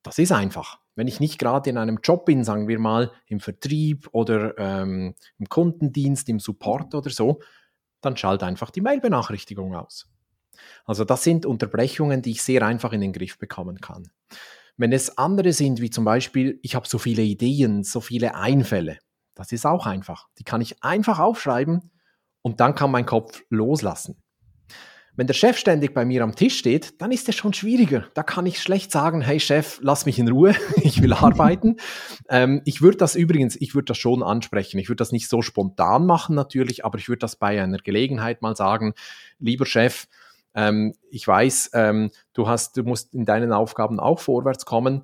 [0.04, 0.80] Das ist einfach.
[0.96, 5.16] Wenn ich nicht gerade in einem Job bin, sagen wir mal im Vertrieb oder ähm,
[5.38, 7.42] im Kundendienst, im Support oder so,
[8.02, 10.10] dann schalte einfach die Mail-Benachrichtigung aus.
[10.86, 14.10] Also das sind Unterbrechungen, die ich sehr einfach in den Griff bekommen kann.
[14.78, 19.00] Wenn es andere sind, wie zum Beispiel, ich habe so viele Ideen, so viele Einfälle,
[19.40, 20.28] das ist auch einfach.
[20.38, 21.92] Die kann ich einfach aufschreiben
[22.42, 24.22] und dann kann mein Kopf loslassen.
[25.16, 28.04] Wenn der Chef ständig bei mir am Tisch steht, dann ist es schon schwieriger.
[28.16, 31.78] Da kann ich schlecht sagen, hey Chef, lass mich in Ruhe, ich will arbeiten.
[32.28, 34.78] Ähm, ich würde das übrigens, ich würde das schon ansprechen.
[34.78, 38.42] Ich würde das nicht so spontan machen natürlich, aber ich würde das bei einer Gelegenheit
[38.42, 38.94] mal sagen,
[39.40, 40.08] lieber Chef,
[40.54, 45.04] ähm, ich weiß, ähm, du hast, du musst in deinen Aufgaben auch vorwärts kommen.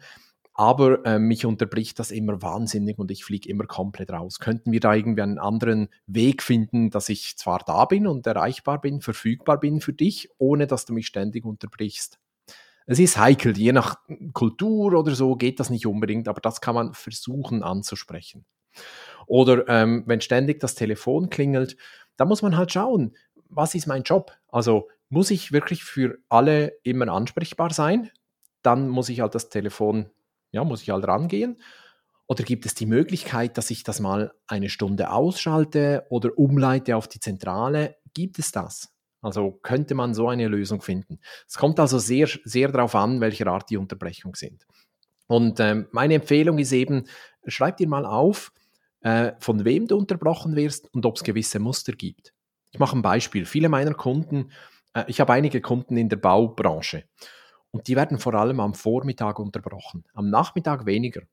[0.58, 4.40] Aber äh, mich unterbricht das immer wahnsinnig und ich fliege immer komplett raus.
[4.40, 8.80] Könnten wir da irgendwie einen anderen Weg finden, dass ich zwar da bin und erreichbar
[8.80, 12.20] bin, verfügbar bin für dich, ohne dass du mich ständig unterbrichst?
[12.86, 13.98] Es ist heikel, je nach
[14.32, 18.46] Kultur oder so geht das nicht unbedingt, aber das kann man versuchen anzusprechen.
[19.28, 21.76] Oder ähm, wenn ständig das Telefon klingelt,
[22.16, 23.18] da muss man halt schauen,
[23.50, 24.32] was ist mein Job?
[24.48, 28.10] Also muss ich wirklich für alle immer ansprechbar sein?
[28.62, 30.10] Dann muss ich halt das Telefon
[30.56, 31.62] ja, muss ich halt rangehen?
[32.28, 37.08] Oder gibt es die Möglichkeit, dass ich das mal eine Stunde ausschalte oder umleite auf
[37.08, 37.98] die Zentrale?
[38.14, 38.92] Gibt es das?
[39.22, 41.20] Also könnte man so eine Lösung finden.
[41.48, 44.66] Es kommt also sehr, sehr darauf an, welcher Art die Unterbrechungen sind.
[45.28, 47.08] Und ähm, meine Empfehlung ist eben,
[47.46, 48.52] schreib dir mal auf,
[49.02, 52.34] äh, von wem du unterbrochen wirst und ob es gewisse Muster gibt.
[52.72, 53.46] Ich mache ein Beispiel.
[53.46, 54.52] Viele meiner Kunden,
[54.94, 57.04] äh, ich habe einige Kunden in der Baubranche
[57.76, 61.24] und die werden vor allem am Vormittag unterbrochen, am Nachmittag weniger.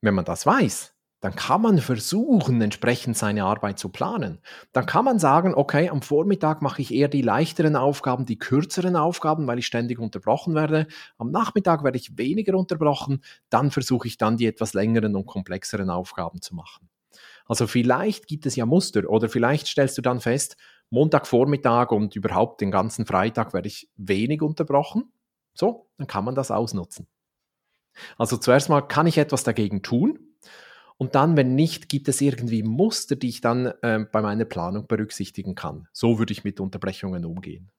[0.00, 4.38] Wenn man das weiß, dann kann man versuchen, entsprechend seine Arbeit zu planen.
[4.72, 8.94] Dann kann man sagen, okay, am Vormittag mache ich eher die leichteren Aufgaben, die kürzeren
[8.94, 10.86] Aufgaben, weil ich ständig unterbrochen werde.
[11.18, 15.90] Am Nachmittag werde ich weniger unterbrochen, dann versuche ich dann die etwas längeren und komplexeren
[15.90, 16.88] Aufgaben zu machen.
[17.46, 20.56] Also vielleicht gibt es ja Muster oder vielleicht stellst du dann fest,
[20.90, 25.10] Montagvormittag und überhaupt den ganzen Freitag werde ich wenig unterbrochen.
[25.56, 27.06] So, dann kann man das ausnutzen.
[28.18, 30.18] Also zuerst mal kann ich etwas dagegen tun
[30.98, 34.86] und dann, wenn nicht, gibt es irgendwie Muster, die ich dann äh, bei meiner Planung
[34.86, 35.88] berücksichtigen kann.
[35.92, 37.70] So würde ich mit Unterbrechungen umgehen.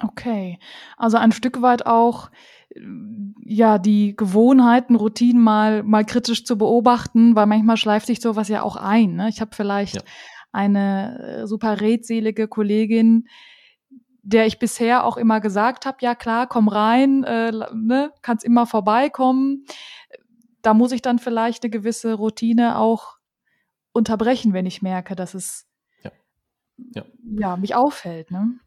[0.00, 0.58] Okay,
[0.96, 2.30] also ein Stück weit auch
[3.44, 8.62] ja die Gewohnheiten, Routinen mal mal kritisch zu beobachten, weil manchmal schleift sich sowas ja
[8.62, 9.16] auch ein.
[9.16, 9.28] Ne?
[9.28, 10.02] Ich habe vielleicht ja.
[10.52, 13.26] eine äh, super redselige Kollegin,
[14.28, 18.66] der ich bisher auch immer gesagt habe, ja klar, komm rein, äh, ne, kannst immer
[18.66, 19.64] vorbeikommen.
[20.60, 23.16] Da muss ich dann vielleicht eine gewisse Routine auch
[23.92, 25.66] unterbrechen, wenn ich merke, dass es
[26.02, 26.10] ja,
[26.94, 27.04] ja.
[27.38, 28.30] ja mich auffällt.
[28.30, 28.58] Ne?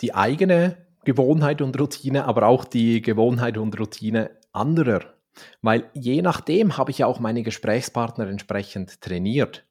[0.00, 5.14] Die eigene Gewohnheit und Routine, aber auch die Gewohnheit und Routine anderer.
[5.62, 9.68] Weil je nachdem habe ich ja auch meine Gesprächspartner entsprechend trainiert.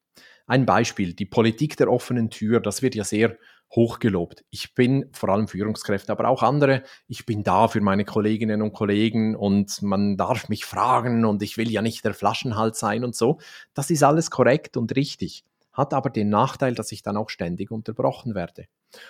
[0.47, 3.37] Ein Beispiel, die Politik der offenen Tür, das wird ja sehr
[3.75, 4.45] hochgelobt.
[4.49, 6.83] Ich bin vor allem Führungskräfte, aber auch andere.
[7.07, 11.57] Ich bin da für meine Kolleginnen und Kollegen und man darf mich fragen und ich
[11.57, 13.39] will ja nicht der Flaschenhals sein und so.
[13.73, 15.43] Das ist alles korrekt und richtig.
[15.71, 18.65] Hat aber den Nachteil, dass ich dann auch ständig unterbrochen werde.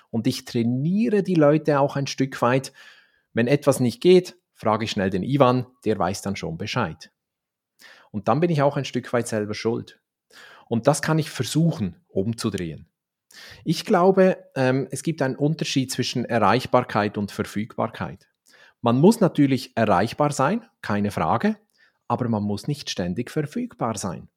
[0.09, 2.71] Und ich trainiere die Leute auch ein Stück weit.
[3.33, 7.11] Wenn etwas nicht geht, frage ich schnell den Ivan, der weiß dann schon Bescheid.
[8.11, 9.99] Und dann bin ich auch ein Stück weit selber schuld.
[10.69, 12.87] Und das kann ich versuchen umzudrehen.
[13.63, 18.27] Ich glaube, ähm, es gibt einen Unterschied zwischen Erreichbarkeit und Verfügbarkeit.
[18.81, 21.57] Man muss natürlich erreichbar sein, keine Frage,
[22.07, 24.27] aber man muss nicht ständig verfügbar sein.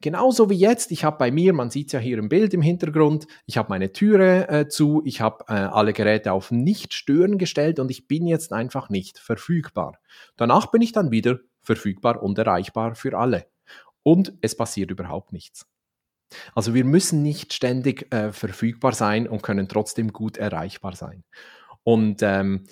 [0.00, 2.62] Genauso wie jetzt, ich habe bei mir, man sieht es ja hier im Bild im
[2.62, 7.78] Hintergrund, ich habe meine Türe äh, zu, ich habe äh, alle Geräte auf Nicht-Stören gestellt
[7.78, 9.98] und ich bin jetzt einfach nicht verfügbar.
[10.36, 13.46] Danach bin ich dann wieder verfügbar und erreichbar für alle.
[14.02, 15.66] Und es passiert überhaupt nichts.
[16.54, 21.24] Also wir müssen nicht ständig äh, verfügbar sein und können trotzdem gut erreichbar sein.
[21.84, 22.64] Und ähm,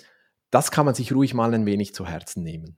[0.49, 2.77] das kann man sich ruhig mal ein wenig zu Herzen nehmen.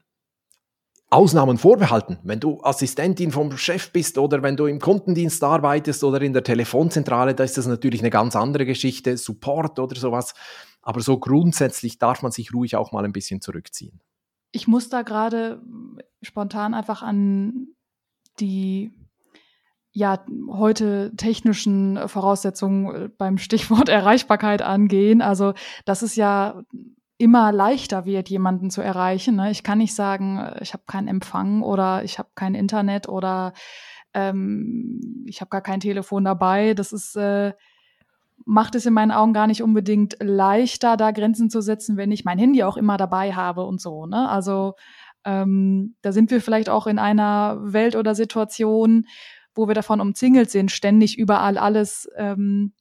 [1.10, 2.17] Ausnahmen vorbehalten.
[2.24, 6.43] Wenn du Assistentin vom Chef bist oder wenn du im Kundendienst arbeitest oder in der
[6.43, 10.34] Telefonzentrale, da ist das natürlich eine ganz andere Geschichte, Support oder sowas.
[10.82, 14.02] Aber so grundsätzlich darf man sich ruhig auch mal ein bisschen zurückziehen.
[14.52, 15.62] Ich muss da gerade
[16.24, 17.67] spontan einfach an
[18.39, 18.91] die
[19.93, 25.21] ja heute technischen Voraussetzungen äh, beim Stichwort Erreichbarkeit angehen.
[25.21, 25.53] Also
[25.86, 26.63] dass es ja
[27.17, 29.36] immer leichter wird, jemanden zu erreichen.
[29.36, 29.51] Ne?
[29.51, 33.53] Ich kann nicht sagen, äh, ich habe keinen Empfang oder ich habe kein Internet oder
[34.13, 36.73] ähm, ich habe gar kein Telefon dabei.
[36.73, 37.53] Das ist äh,
[38.45, 42.25] macht es in meinen Augen gar nicht unbedingt leichter, da Grenzen zu setzen, wenn ich
[42.25, 44.06] mein Handy auch immer dabei habe und so.
[44.06, 44.27] Ne?
[44.27, 44.73] Also
[45.25, 49.06] ähm, da sind wir vielleicht auch in einer Welt oder Situation,
[49.56, 52.74] wo wir davon umzingelt sind, ständig überall alles ähm,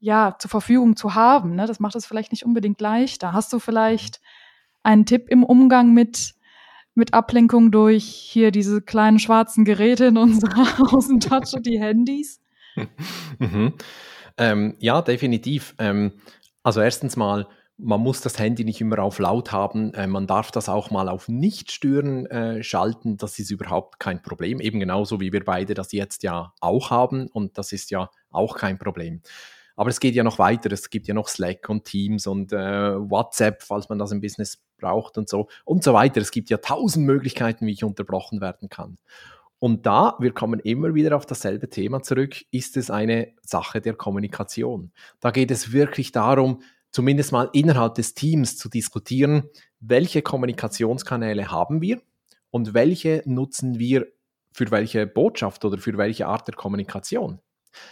[0.00, 1.54] ja zur Verfügung zu haben.
[1.54, 1.66] Ne?
[1.66, 3.32] Das macht es vielleicht nicht unbedingt leichter.
[3.32, 4.20] Hast du vielleicht
[4.82, 6.34] einen Tipp im Umgang mit
[6.94, 12.40] mit Ablenkung durch hier diese kleinen schwarzen Geräte in unserer Außentasche, die Handys?
[13.38, 13.74] mhm.
[14.38, 15.74] ähm, ja, definitiv.
[15.78, 16.12] Ähm,
[16.62, 17.46] Also erstens mal,
[17.78, 19.92] man muss das Handy nicht immer auf laut haben.
[19.94, 23.16] Äh, man darf das auch mal auf Nicht-Stören äh, schalten.
[23.16, 24.60] Das ist überhaupt kein Problem.
[24.60, 27.28] Eben genauso wie wir beide das jetzt ja auch haben.
[27.28, 29.20] Und das ist ja auch kein Problem.
[29.76, 30.72] Aber es geht ja noch weiter.
[30.72, 34.62] Es gibt ja noch Slack und Teams und äh, WhatsApp, falls man das im Business
[34.78, 36.20] braucht und so und so weiter.
[36.20, 38.96] Es gibt ja tausend Möglichkeiten, wie ich unterbrochen werden kann.
[39.58, 43.94] Und da, wir kommen immer wieder auf dasselbe Thema zurück, ist es eine Sache der
[43.94, 44.92] Kommunikation.
[45.20, 46.60] Da geht es wirklich darum,
[46.96, 52.00] zumindest mal innerhalb des Teams zu diskutieren, welche Kommunikationskanäle haben wir
[52.50, 54.06] und welche nutzen wir
[54.50, 57.38] für welche Botschaft oder für welche Art der Kommunikation.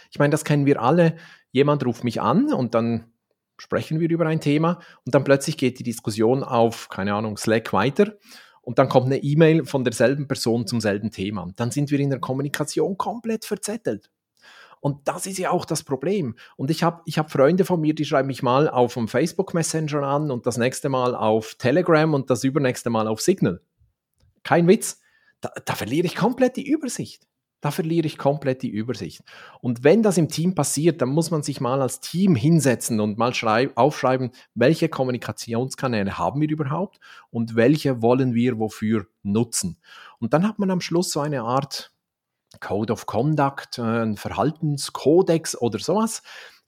[0.09, 1.17] Ich meine, das kennen wir alle.
[1.51, 3.13] Jemand ruft mich an und dann
[3.59, 7.73] sprechen wir über ein Thema und dann plötzlich geht die Diskussion auf, keine Ahnung, Slack
[7.73, 8.15] weiter
[8.63, 11.47] und dann kommt eine E-Mail von derselben Person zum selben Thema.
[11.57, 14.09] Dann sind wir in der Kommunikation komplett verzettelt.
[14.79, 16.35] Und das ist ja auch das Problem.
[16.55, 19.53] Und ich habe ich hab Freunde von mir, die schreiben mich mal auf dem Facebook
[19.53, 23.61] Messenger an und das nächste Mal auf Telegram und das übernächste Mal auf Signal.
[24.43, 25.01] Kein Witz.
[25.41, 27.27] Da, da verliere ich komplett die Übersicht.
[27.65, 29.23] Da verliere ich komplett die Übersicht.
[29.59, 33.17] Und wenn das im Team passiert, dann muss man sich mal als Team hinsetzen und
[33.17, 33.33] mal
[33.73, 36.99] aufschreiben, welche Kommunikationskanäle haben wir überhaupt
[37.31, 39.79] und welche wollen wir wofür nutzen.
[40.19, 41.94] Und dann hat man am Schluss so eine Art
[42.59, 46.21] Code of Conduct, äh, ein Verhaltenskodex oder sowas.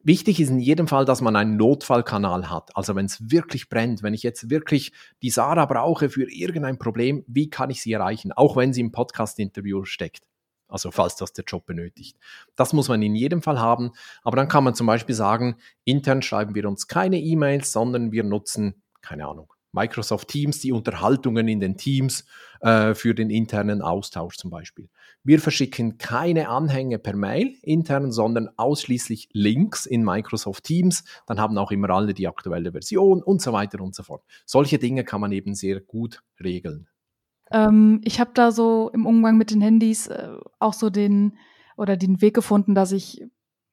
[0.04, 2.76] Wichtig ist in jedem Fall, dass man einen Notfallkanal hat.
[2.76, 7.26] Also wenn es wirklich brennt, wenn ich jetzt wirklich die Sarah brauche für irgendein Problem,
[7.28, 10.26] wie kann ich sie erreichen, auch wenn sie im Podcast-Interview steckt.
[10.70, 12.18] Also falls das der Job benötigt.
[12.56, 13.92] Das muss man in jedem Fall haben.
[14.24, 18.24] Aber dann kann man zum Beispiel sagen, intern schreiben wir uns keine E-Mails, sondern wir
[18.24, 22.26] nutzen, keine Ahnung, Microsoft Teams, die Unterhaltungen in den Teams
[22.62, 24.90] äh, für den internen Austausch zum Beispiel.
[25.24, 31.04] Wir verschicken keine Anhänge per Mail intern, sondern ausschließlich Links in Microsoft Teams.
[31.28, 34.24] Dann haben auch immer alle die aktuelle Version und so weiter und so fort.
[34.46, 36.88] Solche Dinge kann man eben sehr gut regeln.
[37.52, 41.38] Ähm, ich habe da so im Umgang mit den Handys äh, auch so den
[41.78, 43.24] oder den Weg gefunden, dass ich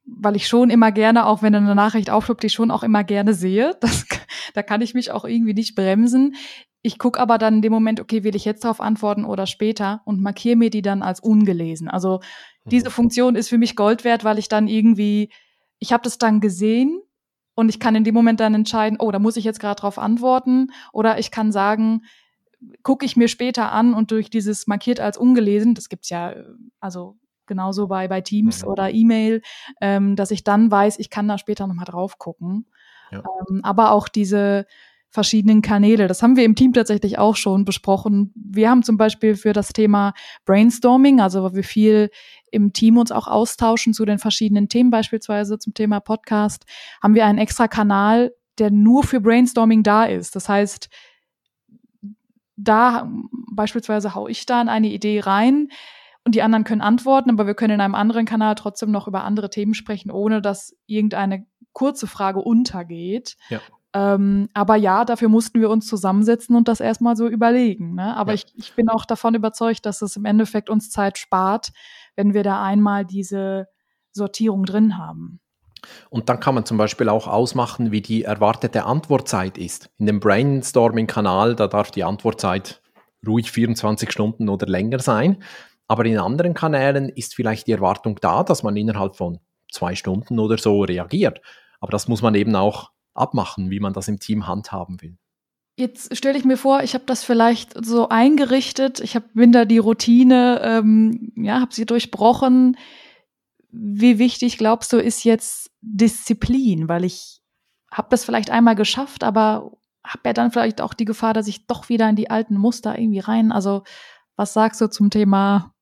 [0.06, 3.34] weil ich schon immer gerne, auch wenn eine Nachricht aufschreibt, die schon auch immer gerne
[3.34, 3.76] sehe.
[3.80, 4.06] Das,
[4.54, 6.34] da kann ich mich auch irgendwie nicht bremsen.
[6.82, 10.02] Ich gucke aber dann in dem Moment, okay, will ich jetzt darauf antworten oder später
[10.04, 11.88] und markiere mir die dann als ungelesen.
[11.88, 12.20] Also
[12.66, 12.92] diese mhm.
[12.92, 15.30] Funktion ist für mich Gold wert, weil ich dann irgendwie,
[15.78, 17.00] ich habe das dann gesehen
[17.54, 19.98] und ich kann in dem Moment dann entscheiden, oh, da muss ich jetzt gerade drauf
[19.98, 22.02] antworten oder ich kann sagen,
[22.82, 26.34] gucke ich mir später an und durch dieses markiert als ungelesen, das gibt's ja,
[26.80, 28.68] also genauso bei, bei Teams mhm.
[28.68, 29.42] oder E-Mail,
[29.80, 32.66] ähm, dass ich dann weiß, ich kann da später nochmal drauf gucken.
[33.10, 33.22] Ja.
[33.48, 34.66] Ähm, aber auch diese
[35.14, 38.32] verschiedenen Kanäle, das haben wir im Team tatsächlich auch schon besprochen.
[38.34, 40.12] Wir haben zum Beispiel für das Thema
[40.44, 42.10] Brainstorming, also wo wir viel
[42.50, 46.66] im Team uns auch austauschen zu den verschiedenen Themen, beispielsweise zum Thema Podcast,
[47.00, 50.34] haben wir einen extra Kanal, der nur für Brainstorming da ist.
[50.34, 50.88] Das heißt,
[52.56, 53.08] da
[53.52, 55.68] beispielsweise hau ich dann eine Idee rein,
[56.24, 59.24] und die anderen können antworten, aber wir können in einem anderen Kanal trotzdem noch über
[59.24, 63.36] andere Themen sprechen, ohne dass irgendeine kurze Frage untergeht.
[63.50, 63.60] Ja.
[63.92, 67.94] Ähm, aber ja, dafür mussten wir uns zusammensetzen und das erstmal so überlegen.
[67.94, 68.16] Ne?
[68.16, 68.34] Aber ja.
[68.34, 71.70] ich, ich bin auch davon überzeugt, dass es im Endeffekt uns Zeit spart,
[72.16, 73.66] wenn wir da einmal diese
[74.12, 75.40] Sortierung drin haben.
[76.08, 79.90] Und dann kann man zum Beispiel auch ausmachen, wie die erwartete Antwortzeit ist.
[79.98, 82.82] In dem Brainstorming-Kanal, da darf die Antwortzeit
[83.26, 85.42] ruhig 24 Stunden oder länger sein.
[85.86, 90.38] Aber in anderen Kanälen ist vielleicht die Erwartung da, dass man innerhalb von zwei Stunden
[90.38, 91.40] oder so reagiert.
[91.80, 95.18] Aber das muss man eben auch abmachen, wie man das im Team handhaben will.
[95.76, 99.78] Jetzt stelle ich mir vor, ich habe das vielleicht so eingerichtet, ich habe da die
[99.78, 102.76] Routine, ähm, ja, habe sie durchbrochen.
[103.70, 107.40] Wie wichtig glaubst du ist jetzt Disziplin, weil ich
[107.90, 109.72] habe das vielleicht einmal geschafft, aber
[110.04, 112.96] habe ja dann vielleicht auch die Gefahr, dass ich doch wieder in die alten Muster
[112.96, 113.50] irgendwie rein.
[113.50, 113.82] Also
[114.36, 115.73] was sagst du zum Thema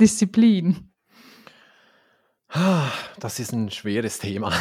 [0.00, 0.92] Disziplin?
[3.18, 4.52] Das ist ein schweres Thema.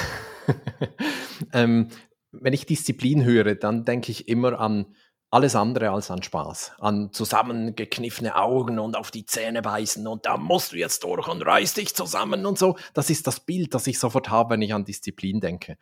[1.53, 1.87] ähm,
[2.31, 4.93] wenn ich Disziplin höre, dann denke ich immer an
[5.31, 6.73] alles andere als an Spaß.
[6.79, 11.41] An zusammengekniffene Augen und auf die Zähne beißen und da musst du jetzt durch und
[11.41, 12.77] reiß dich zusammen und so.
[12.93, 15.77] Das ist das Bild, das ich sofort habe, wenn ich an Disziplin denke.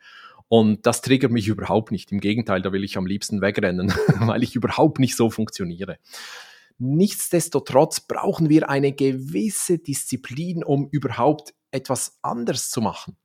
[0.48, 2.12] Und das triggert mich überhaupt nicht.
[2.12, 5.98] Im Gegenteil, da will ich am liebsten wegrennen, weil ich überhaupt nicht so funktioniere.
[6.78, 13.16] Nichtsdestotrotz brauchen wir eine gewisse Disziplin, um überhaupt etwas anders zu machen.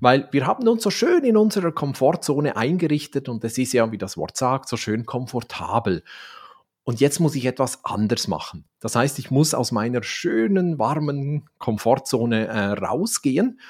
[0.00, 3.98] Weil wir haben uns so schön in unserer Komfortzone eingerichtet und es ist ja, wie
[3.98, 6.02] das Wort sagt, so schön komfortabel.
[6.84, 8.64] Und jetzt muss ich etwas anders machen.
[8.80, 13.60] Das heißt, ich muss aus meiner schönen, warmen Komfortzone äh, rausgehen.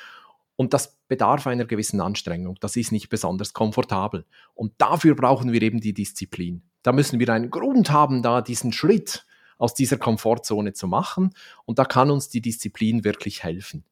[0.55, 2.59] Und das bedarf einer gewissen Anstrengung.
[2.61, 4.25] Das ist nicht besonders komfortabel.
[4.55, 6.63] Und dafür brauchen wir eben die Disziplin.
[6.83, 9.27] Da müssen wir einen Grund haben, da diesen Schritt
[9.59, 11.35] aus dieser Komfortzone zu machen.
[11.67, 13.85] Und da kann uns die Disziplin wirklich helfen.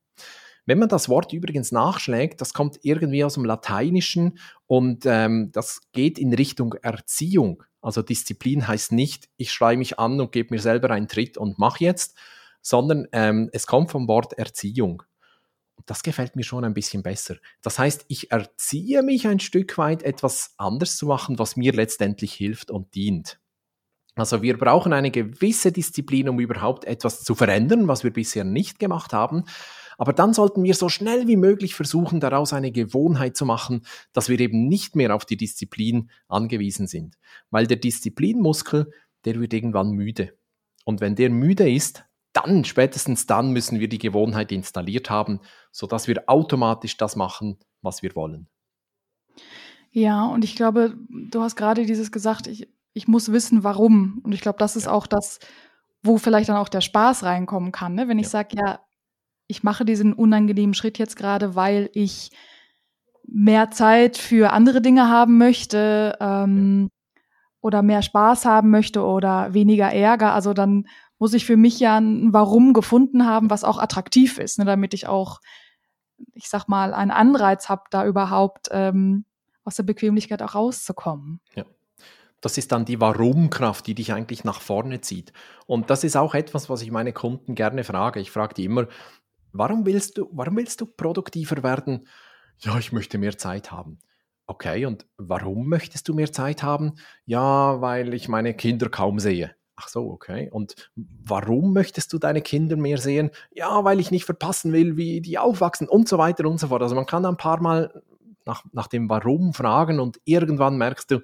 [0.65, 5.81] Wenn man das Wort übrigens nachschlägt, das kommt irgendwie aus dem Lateinischen und ähm, das
[5.93, 7.63] geht in Richtung Erziehung.
[7.81, 11.61] Also Disziplin heißt nicht, ich schreibe mich an und gebe mir selber einen Tritt und
[11.61, 12.17] mach jetzt,
[12.61, 15.05] sondern ähm, es kommt vom Wort Erziehung.
[15.85, 17.37] Das gefällt mir schon ein bisschen besser.
[17.63, 22.33] Das heißt, ich erziehe mich ein Stück weit, etwas anders zu machen, was mir letztendlich
[22.33, 23.39] hilft und dient.
[24.17, 28.79] Also wir brauchen eine gewisse Disziplin, um überhaupt etwas zu verändern, was wir bisher nicht
[28.79, 29.45] gemacht haben.
[29.99, 34.29] Aber dann sollten wir so schnell wie möglich versuchen, daraus eine Gewohnheit zu machen, dass
[34.29, 37.17] wir eben nicht mehr auf die Disziplin angewiesen sind.
[37.51, 38.91] Weil der Disziplinmuskel,
[39.25, 40.35] der wird irgendwann müde.
[40.85, 45.41] Und wenn der müde ist, dann, spätestens dann müssen wir die Gewohnheit installiert haben,
[45.73, 48.49] sodass wir automatisch das machen, was wir wollen.
[49.91, 54.23] Ja, und ich glaube, du hast gerade dieses gesagt, ich, ich muss wissen, warum.
[54.25, 55.39] Und ich glaube, das ist auch das,
[56.03, 57.95] wo vielleicht dann auch der Spaß reinkommen kann.
[57.95, 58.09] Ne?
[58.09, 58.81] Wenn ich sage, ja,
[59.49, 62.31] ich mache diesen unangenehmen Schritt jetzt gerade, weil ich
[63.29, 67.23] mehr Zeit für andere Dinge haben möchte ähm, ja.
[67.61, 70.33] oder mehr Spaß haben möchte oder weniger Ärger.
[70.33, 70.87] Also dann
[71.19, 74.95] muss ich für mich ja ein Warum gefunden haben, was auch attraktiv ist, ne, damit
[74.95, 75.41] ich auch,
[76.33, 79.27] ich sag mal, einen Anreiz habe, da überhaupt ähm,
[79.65, 81.41] aus der Bequemlichkeit auch rauszukommen.
[81.55, 81.65] Ja.
[82.41, 85.33] Das ist dann die Warum-Kraft, die dich eigentlich nach vorne zieht.
[85.67, 88.21] Und das ist auch etwas, was ich meine Kunden gerne frage.
[88.21, 88.89] Ich frage die immer,
[89.59, 92.07] Warum willst du, warum willst du produktiver werden?
[92.59, 93.99] Ja, ich möchte mehr Zeit haben.
[94.47, 96.95] Okay, und warum möchtest du mehr Zeit haben?
[97.25, 99.55] Ja, weil ich meine Kinder kaum sehe.
[99.75, 100.49] Ach so, okay.
[100.51, 103.31] Und warum möchtest du deine Kinder mehr sehen?
[103.51, 106.83] Ja, weil ich nicht verpassen will, wie die aufwachsen und so weiter und so fort.
[106.83, 108.03] Also man kann ein paar Mal
[108.45, 111.21] nach, nach dem Warum fragen und irgendwann merkst du,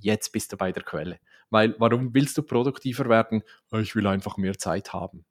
[0.00, 1.18] jetzt bist du bei der Quelle.
[1.50, 3.42] Weil warum willst du produktiver werden?
[3.72, 5.24] Ich will einfach mehr Zeit haben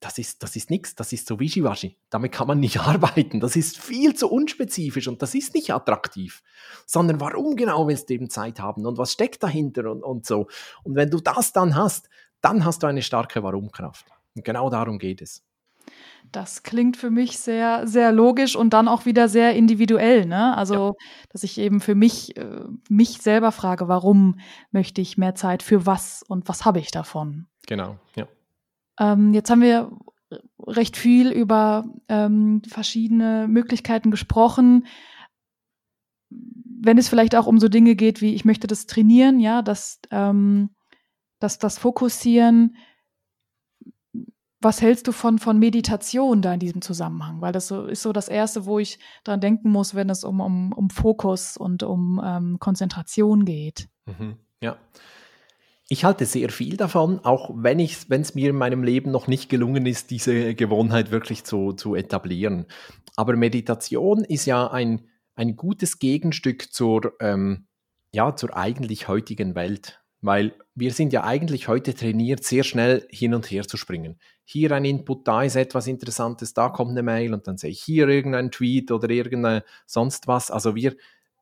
[0.00, 1.96] das ist, das ist nichts, das ist so wischiwaschi.
[2.08, 3.38] Damit kann man nicht arbeiten.
[3.38, 6.42] Das ist viel zu unspezifisch und das ist nicht attraktiv.
[6.86, 10.48] Sondern warum genau willst du eben Zeit haben und was steckt dahinter und, und so.
[10.82, 12.08] Und wenn du das dann hast,
[12.40, 14.06] dann hast du eine starke Warum-Kraft.
[14.34, 15.44] Und genau darum geht es.
[16.32, 20.26] Das klingt für mich sehr, sehr logisch und dann auch wieder sehr individuell.
[20.26, 20.56] Ne?
[20.56, 20.92] Also, ja.
[21.30, 24.38] dass ich eben für mich, äh, mich selber frage, warum
[24.70, 27.46] möchte ich mehr Zeit für was und was habe ich davon?
[27.66, 28.26] Genau, ja.
[28.98, 29.90] Ähm, jetzt haben wir
[30.66, 34.86] recht viel über ähm, verschiedene Möglichkeiten gesprochen.
[36.28, 40.00] Wenn es vielleicht auch um so Dinge geht wie, ich möchte das trainieren, ja, das,
[40.10, 40.70] ähm,
[41.40, 42.76] das, das Fokussieren.
[44.62, 47.40] Was hältst du von, von Meditation da in diesem Zusammenhang?
[47.40, 50.40] Weil das so, ist so das Erste, wo ich dran denken muss, wenn es um,
[50.40, 53.88] um, um Fokus und um ähm, Konzentration geht.
[54.04, 54.76] Mhm, ja.
[55.88, 59.86] Ich halte sehr viel davon, auch wenn es mir in meinem Leben noch nicht gelungen
[59.86, 62.66] ist, diese Gewohnheit wirklich zu, zu etablieren.
[63.16, 67.66] Aber Meditation ist ja ein, ein gutes Gegenstück zur, ähm,
[68.12, 70.00] ja, zur eigentlich heutigen Welt.
[70.20, 74.20] Weil wir sind ja eigentlich heute trainiert, sehr schnell hin und her zu springen.
[74.52, 77.80] Hier ein Input, da ist etwas Interessantes, da kommt eine Mail und dann sehe ich
[77.80, 80.50] hier irgendeinen Tweet oder irgendein sonst was.
[80.50, 80.96] Also wir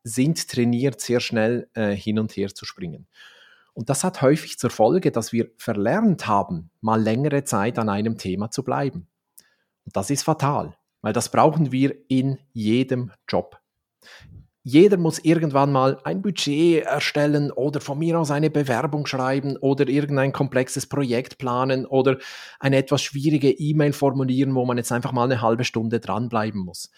[0.04, 3.06] sind trainiert, sehr schnell äh, hin und her zu springen.
[3.72, 8.18] Und das hat häufig zur Folge, dass wir verlernt haben, mal längere Zeit an einem
[8.18, 9.08] Thema zu bleiben.
[9.86, 13.58] Und das ist fatal, weil das brauchen wir in jedem Job.
[14.70, 19.88] Jeder muss irgendwann mal ein Budget erstellen oder von mir aus eine Bewerbung schreiben oder
[19.88, 22.18] irgendein komplexes Projekt planen oder
[22.60, 26.90] eine etwas schwierige E-Mail formulieren, wo man jetzt einfach mal eine halbe Stunde dranbleiben muss.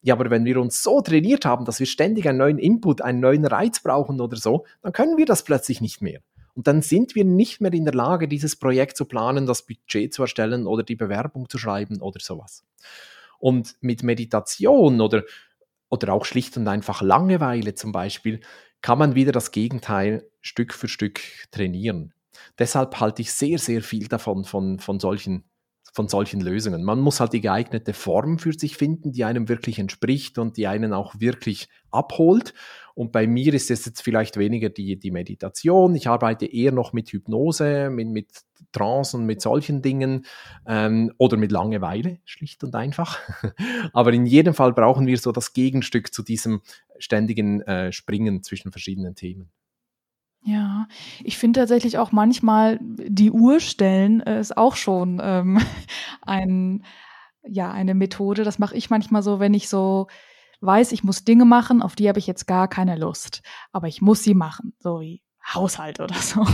[0.00, 3.18] Ja, aber wenn wir uns so trainiert haben, dass wir ständig einen neuen Input, einen
[3.18, 6.20] neuen Reiz brauchen oder so, dann können wir das plötzlich nicht mehr.
[6.54, 10.14] Und dann sind wir nicht mehr in der Lage, dieses Projekt zu planen, das Budget
[10.14, 12.64] zu erstellen oder die Bewerbung zu schreiben oder sowas.
[13.40, 15.24] Und mit Meditation oder,
[15.90, 18.40] oder auch schlicht und einfach Langeweile zum Beispiel
[18.82, 21.20] kann man wieder das Gegenteil Stück für Stück
[21.50, 22.14] trainieren.
[22.58, 25.47] Deshalb halte ich sehr, sehr viel davon, von, von solchen
[25.98, 26.84] von solchen Lösungen.
[26.84, 30.68] Man muss halt die geeignete Form für sich finden, die einem wirklich entspricht und die
[30.68, 32.54] einen auch wirklich abholt.
[32.94, 35.96] Und bei mir ist es jetzt vielleicht weniger die, die Meditation.
[35.96, 38.28] Ich arbeite eher noch mit Hypnose, mit, mit
[38.70, 40.24] Trance und mit solchen Dingen
[40.68, 43.18] ähm, oder mit Langeweile, schlicht und einfach.
[43.92, 46.60] Aber in jedem Fall brauchen wir so das Gegenstück zu diesem
[47.00, 49.50] ständigen äh, Springen zwischen verschiedenen Themen.
[50.48, 50.88] Ja,
[51.22, 55.60] ich finde tatsächlich auch manchmal die Uhr stellen äh, ist auch schon ähm,
[56.22, 56.84] ein,
[57.46, 58.44] ja, eine Methode.
[58.44, 60.06] Das mache ich manchmal so, wenn ich so
[60.62, 63.42] weiß, ich muss Dinge machen, auf die habe ich jetzt gar keine Lust.
[63.72, 65.20] Aber ich muss sie machen, so wie
[65.54, 66.46] Haushalt oder so.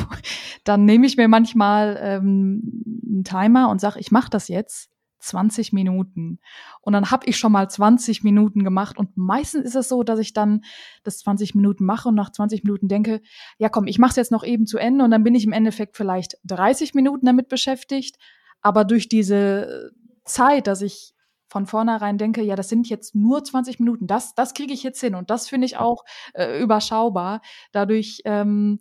[0.65, 4.91] Dann nehme ich mir manchmal ähm, einen Timer und sage, ich mache das jetzt
[5.25, 6.39] 20 Minuten.
[6.81, 8.99] Und dann habe ich schon mal 20 Minuten gemacht.
[8.99, 10.63] Und meistens ist es so, dass ich dann
[11.03, 13.21] das 20 Minuten mache und nach 20 Minuten denke,
[13.59, 15.53] ja komm, ich mache es jetzt noch eben zu Ende und dann bin ich im
[15.53, 18.17] Endeffekt vielleicht 30 Minuten damit beschäftigt.
[18.61, 19.93] Aber durch diese
[20.25, 21.15] Zeit, dass ich
[21.49, 25.01] von vornherein denke, ja, das sind jetzt nur 20 Minuten, das, das kriege ich jetzt
[25.01, 27.43] hin und das finde ich auch äh, überschaubar.
[27.73, 28.81] Dadurch ähm,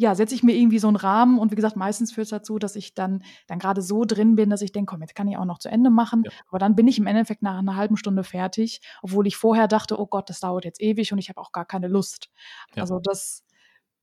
[0.00, 2.60] ja, setze ich mir irgendwie so einen Rahmen und wie gesagt, meistens führt es dazu,
[2.60, 5.36] dass ich dann, dann gerade so drin bin, dass ich denke, komm, jetzt kann ich
[5.36, 6.22] auch noch zu Ende machen.
[6.24, 6.30] Ja.
[6.48, 10.00] Aber dann bin ich im Endeffekt nach einer halben Stunde fertig, obwohl ich vorher dachte,
[10.00, 12.30] oh Gott, das dauert jetzt ewig und ich habe auch gar keine Lust.
[12.76, 12.82] Ja.
[12.82, 13.42] Also das,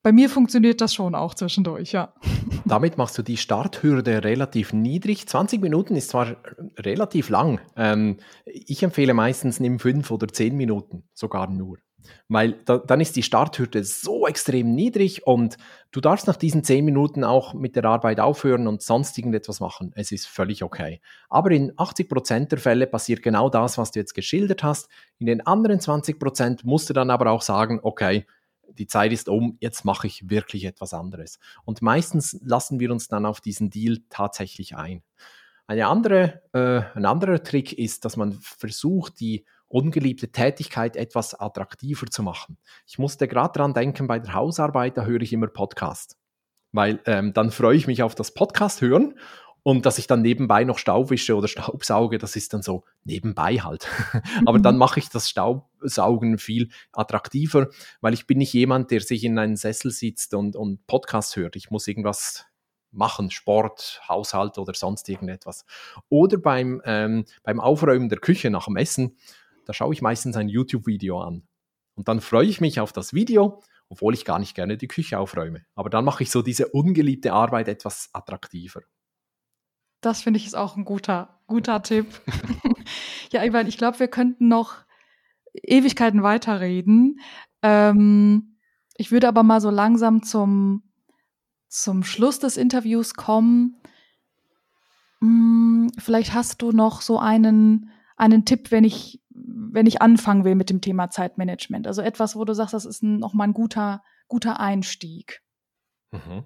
[0.04, 2.14] bei mir funktioniert das schon auch zwischendurch, ja.
[2.66, 5.26] Damit machst du die Starthürde relativ niedrig.
[5.26, 6.36] 20 Minuten ist zwar
[6.78, 7.62] relativ lang.
[7.78, 11.78] Ähm, ich empfehle meistens, nimm fünf oder zehn Minuten, sogar nur.
[12.28, 15.58] Weil da, dann ist die Starthürde so extrem niedrig und
[15.92, 19.92] du darfst nach diesen zehn Minuten auch mit der Arbeit aufhören und sonst irgendetwas machen.
[19.96, 21.02] Es ist völlig okay.
[21.30, 24.90] Aber in 80 Prozent der Fälle passiert genau das, was du jetzt geschildert hast.
[25.20, 28.26] In den anderen 20 Prozent musst du dann aber auch sagen, okay,
[28.78, 31.40] die Zeit ist um, jetzt mache ich wirklich etwas anderes.
[31.64, 35.04] Und meistens lassen wir uns dann auf diesen Deal tatsächlich ein.
[35.68, 42.08] Eine andere, äh, ein anderer Trick ist, dass man versucht, die ungeliebte Tätigkeit etwas attraktiver
[42.08, 42.58] zu machen.
[42.86, 46.18] Ich musste gerade daran denken, bei der Hausarbeit, da höre ich immer Podcast.
[46.72, 49.16] Weil ähm, dann freue ich mich auf das Podcast hören
[49.68, 53.56] und dass ich dann nebenbei noch Staub wische oder Staubsauge, das ist dann so nebenbei
[53.56, 53.88] halt.
[54.46, 59.24] Aber dann mache ich das Staubsaugen viel attraktiver, weil ich bin nicht jemand, der sich
[59.24, 61.56] in einen Sessel sitzt und, und Podcast hört.
[61.56, 62.46] Ich muss irgendwas
[62.92, 65.66] machen, Sport, Haushalt oder sonst irgendetwas.
[66.10, 69.18] Oder beim, ähm, beim Aufräumen der Küche nach dem Essen
[69.66, 71.48] da schaue ich meistens ein YouTube-Video an.
[71.96, 75.20] Und dann freue ich mich auf das Video, obwohl ich gar nicht gerne die Küche
[75.20, 75.66] aufräume.
[75.76, 78.82] Aber dann mache ich so diese ungeliebte Arbeit etwas attraktiver.
[80.02, 82.08] Das finde ich ist auch ein guter, guter Tipp.
[83.32, 84.86] ja, Ivan, ich glaube, wir könnten noch
[85.64, 87.20] Ewigkeiten weiterreden.
[87.62, 88.58] Ähm,
[88.98, 90.84] ich würde aber mal so langsam zum,
[91.68, 93.78] zum Schluss des Interviews kommen.
[95.22, 100.56] Hm, vielleicht hast du noch so einen, einen Tipp, wenn ich wenn ich anfangen will
[100.56, 101.88] mit dem Thema Zeitmanagement.
[101.88, 105.42] Also etwas, wo du sagst, das ist nochmal ein guter, guter Einstieg.
[106.12, 106.44] Mhm.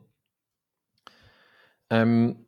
[1.91, 2.45] Ähm,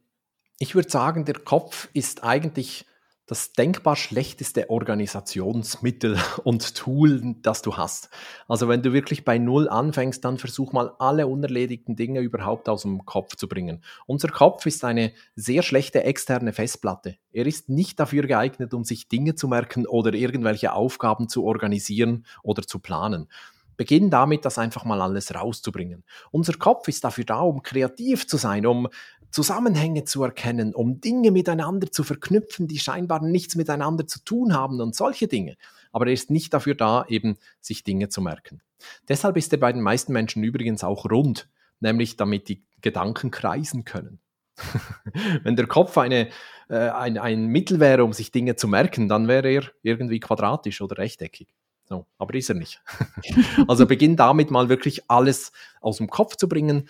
[0.57, 2.85] ich würde sagen, der Kopf ist eigentlich
[3.31, 8.09] das denkbar schlechteste Organisationsmittel und Tool, das du hast.
[8.49, 12.81] Also wenn du wirklich bei Null anfängst, dann versuch mal alle unerledigten Dinge überhaupt aus
[12.81, 13.85] dem Kopf zu bringen.
[14.05, 17.15] Unser Kopf ist eine sehr schlechte externe Festplatte.
[17.31, 22.25] Er ist nicht dafür geeignet, um sich Dinge zu merken oder irgendwelche Aufgaben zu organisieren
[22.43, 23.29] oder zu planen.
[23.77, 26.03] Beginn damit, das einfach mal alles rauszubringen.
[26.31, 28.89] Unser Kopf ist dafür da, um kreativ zu sein, um
[29.31, 34.81] Zusammenhänge zu erkennen, um Dinge miteinander zu verknüpfen, die scheinbar nichts miteinander zu tun haben
[34.81, 35.55] und solche Dinge.
[35.91, 38.61] Aber er ist nicht dafür da, eben sich Dinge zu merken.
[39.07, 43.85] Deshalb ist er bei den meisten Menschen übrigens auch rund, nämlich damit die Gedanken kreisen
[43.85, 44.19] können.
[45.43, 46.29] Wenn der Kopf eine,
[46.69, 50.81] äh, ein, ein Mittel wäre, um sich Dinge zu merken, dann wäre er irgendwie quadratisch
[50.81, 51.53] oder rechteckig.
[51.85, 52.81] So, aber ist er nicht.
[53.67, 55.51] also beginn damit mal wirklich alles
[55.81, 56.87] aus dem Kopf zu bringen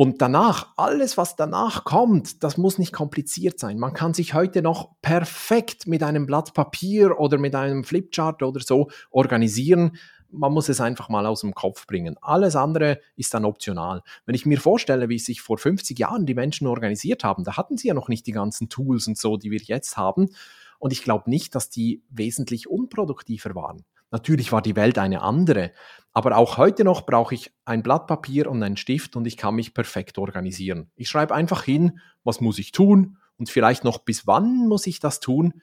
[0.00, 3.80] und danach, alles, was danach kommt, das muss nicht kompliziert sein.
[3.80, 8.60] Man kann sich heute noch perfekt mit einem Blatt Papier oder mit einem Flipchart oder
[8.60, 9.96] so organisieren.
[10.30, 12.16] Man muss es einfach mal aus dem Kopf bringen.
[12.20, 14.02] Alles andere ist dann optional.
[14.24, 17.76] Wenn ich mir vorstelle, wie sich vor 50 Jahren die Menschen organisiert haben, da hatten
[17.76, 20.28] sie ja noch nicht die ganzen Tools und so, die wir jetzt haben.
[20.78, 23.84] Und ich glaube nicht, dass die wesentlich unproduktiver waren.
[24.10, 25.72] Natürlich war die Welt eine andere,
[26.12, 29.54] aber auch heute noch brauche ich ein Blatt Papier und einen Stift und ich kann
[29.54, 30.90] mich perfekt organisieren.
[30.96, 35.00] Ich schreibe einfach hin, was muss ich tun und vielleicht noch bis wann muss ich
[35.00, 35.62] das tun.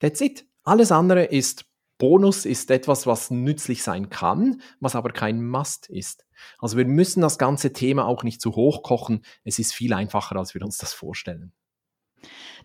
[0.00, 0.46] That's it.
[0.64, 1.66] Alles andere ist
[1.98, 6.26] Bonus, ist etwas, was nützlich sein kann, was aber kein Must ist.
[6.58, 9.24] Also wir müssen das ganze Thema auch nicht zu hoch kochen.
[9.44, 11.52] Es ist viel einfacher, als wir uns das vorstellen.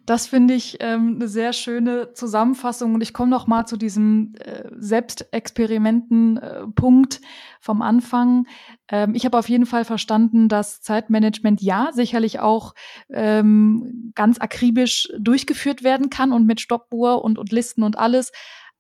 [0.08, 2.94] Das finde ich ähm, eine sehr schöne Zusammenfassung.
[2.96, 7.20] Und ich komme noch mal zu diesem äh, Selbstexperimenten-Punkt äh,
[7.60, 8.48] vom Anfang.
[8.88, 12.74] Ähm, ich habe auf jeden Fall verstanden, dass Zeitmanagement ja sicherlich auch
[13.10, 18.32] ähm, ganz akribisch durchgeführt werden kann und mit Stoppuhr und, und Listen und alles.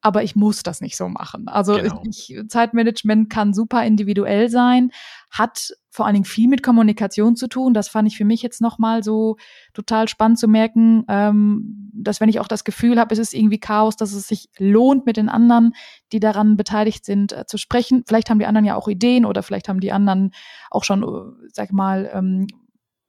[0.01, 1.47] Aber ich muss das nicht so machen.
[1.47, 2.03] Also genau.
[2.07, 4.91] ich, Zeitmanagement kann super individuell sein,
[5.31, 7.73] hat vor allen Dingen viel mit Kommunikation zu tun.
[7.73, 9.37] Das fand ich für mich jetzt nochmal so
[9.73, 13.59] total spannend zu merken, ähm, dass wenn ich auch das Gefühl habe, es ist irgendwie
[13.59, 15.73] Chaos, dass es sich lohnt, mit den anderen,
[16.11, 18.03] die daran beteiligt sind, äh, zu sprechen.
[18.07, 20.31] Vielleicht haben die anderen ja auch Ideen oder vielleicht haben die anderen
[20.69, 22.45] auch schon, äh, sag mal, ähm,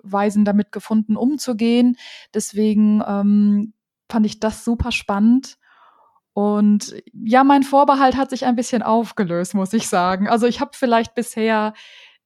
[0.03, 1.97] Weisen damit gefunden, umzugehen.
[2.33, 3.75] Deswegen ähm,
[4.09, 5.59] fand ich das super spannend.
[6.39, 10.29] Und ja, mein Vorbehalt hat sich ein bisschen aufgelöst, muss ich sagen.
[10.29, 11.75] Also ich habe vielleicht bisher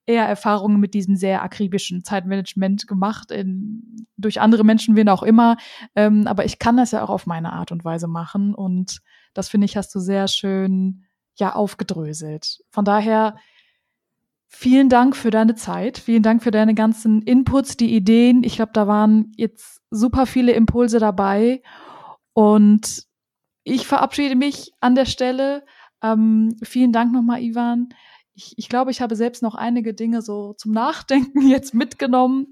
[0.04, 5.56] eher Erfahrungen mit diesem sehr akribischen Zeitmanagement gemacht, in, durch andere Menschen, wen auch immer.
[5.96, 8.54] Ähm, aber ich kann das ja auch auf meine Art und Weise machen.
[8.54, 8.98] Und
[9.32, 11.06] das finde ich, hast du sehr schön
[11.36, 12.58] ja aufgedröselt.
[12.68, 13.36] Von daher
[14.46, 15.96] vielen Dank für deine Zeit.
[15.96, 18.44] Vielen Dank für deine ganzen Inputs, die Ideen.
[18.44, 21.62] Ich glaube, da waren jetzt super viele Impulse dabei.
[22.34, 23.10] Und
[23.64, 25.64] ich verabschiede mich an der Stelle.
[26.02, 27.90] Ähm, vielen Dank nochmal, Ivan.
[28.34, 32.48] Ich, ich glaube, ich habe selbst noch einige Dinge so zum Nachdenken jetzt mitgenommen.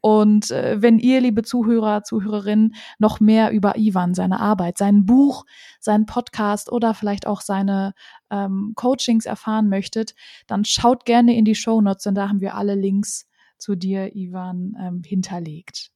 [0.00, 5.44] Und äh, wenn ihr, liebe Zuhörer, Zuhörerinnen, noch mehr über Ivan, seine Arbeit, sein Buch,
[5.80, 7.94] seinen Podcast oder vielleicht auch seine
[8.30, 10.14] ähm, Coachings erfahren möchtet,
[10.46, 13.26] dann schaut gerne in die Show Notes, denn da haben wir alle Links
[13.58, 15.90] zu dir, Ivan, ähm, hinterlegt.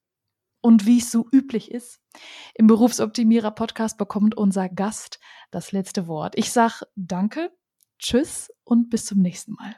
[0.63, 2.01] Und wie es so üblich ist,
[2.55, 5.19] im Berufsoptimierer Podcast bekommt unser Gast
[5.51, 6.35] das letzte Wort.
[6.39, 7.51] Ich sage Danke,
[7.99, 9.77] Tschüss und bis zum nächsten Mal.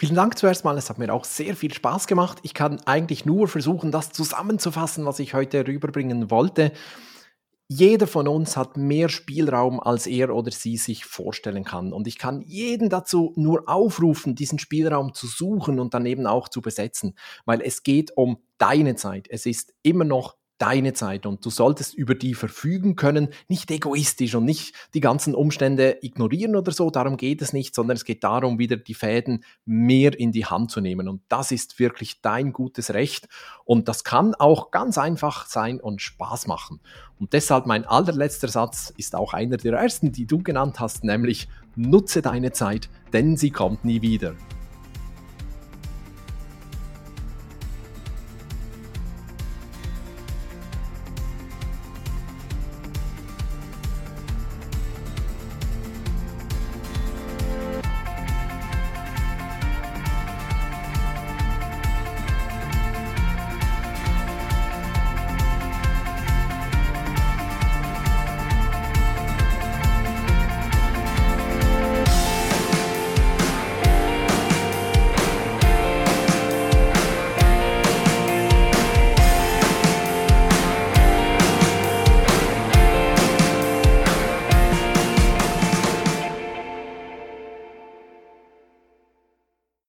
[0.00, 0.78] Vielen Dank zuerst mal.
[0.78, 2.38] Es hat mir auch sehr viel Spaß gemacht.
[2.42, 6.72] Ich kann eigentlich nur versuchen, das zusammenzufassen, was ich heute rüberbringen wollte.
[7.72, 11.92] Jeder von uns hat mehr Spielraum, als er oder sie sich vorstellen kann.
[11.92, 16.48] Und ich kann jeden dazu nur aufrufen, diesen Spielraum zu suchen und dann eben auch
[16.48, 17.14] zu besetzen,
[17.44, 19.28] weil es geht um deine Zeit.
[19.30, 24.34] Es ist immer noch deine Zeit und du solltest über die verfügen können, nicht egoistisch
[24.34, 28.22] und nicht die ganzen Umstände ignorieren oder so, darum geht es nicht, sondern es geht
[28.22, 32.52] darum, wieder die Fäden mehr in die Hand zu nehmen und das ist wirklich dein
[32.52, 33.28] gutes Recht
[33.64, 36.80] und das kann auch ganz einfach sein und Spaß machen.
[37.18, 41.48] Und deshalb mein allerletzter Satz ist auch einer der ersten, die du genannt hast, nämlich
[41.76, 44.34] nutze deine Zeit, denn sie kommt nie wieder.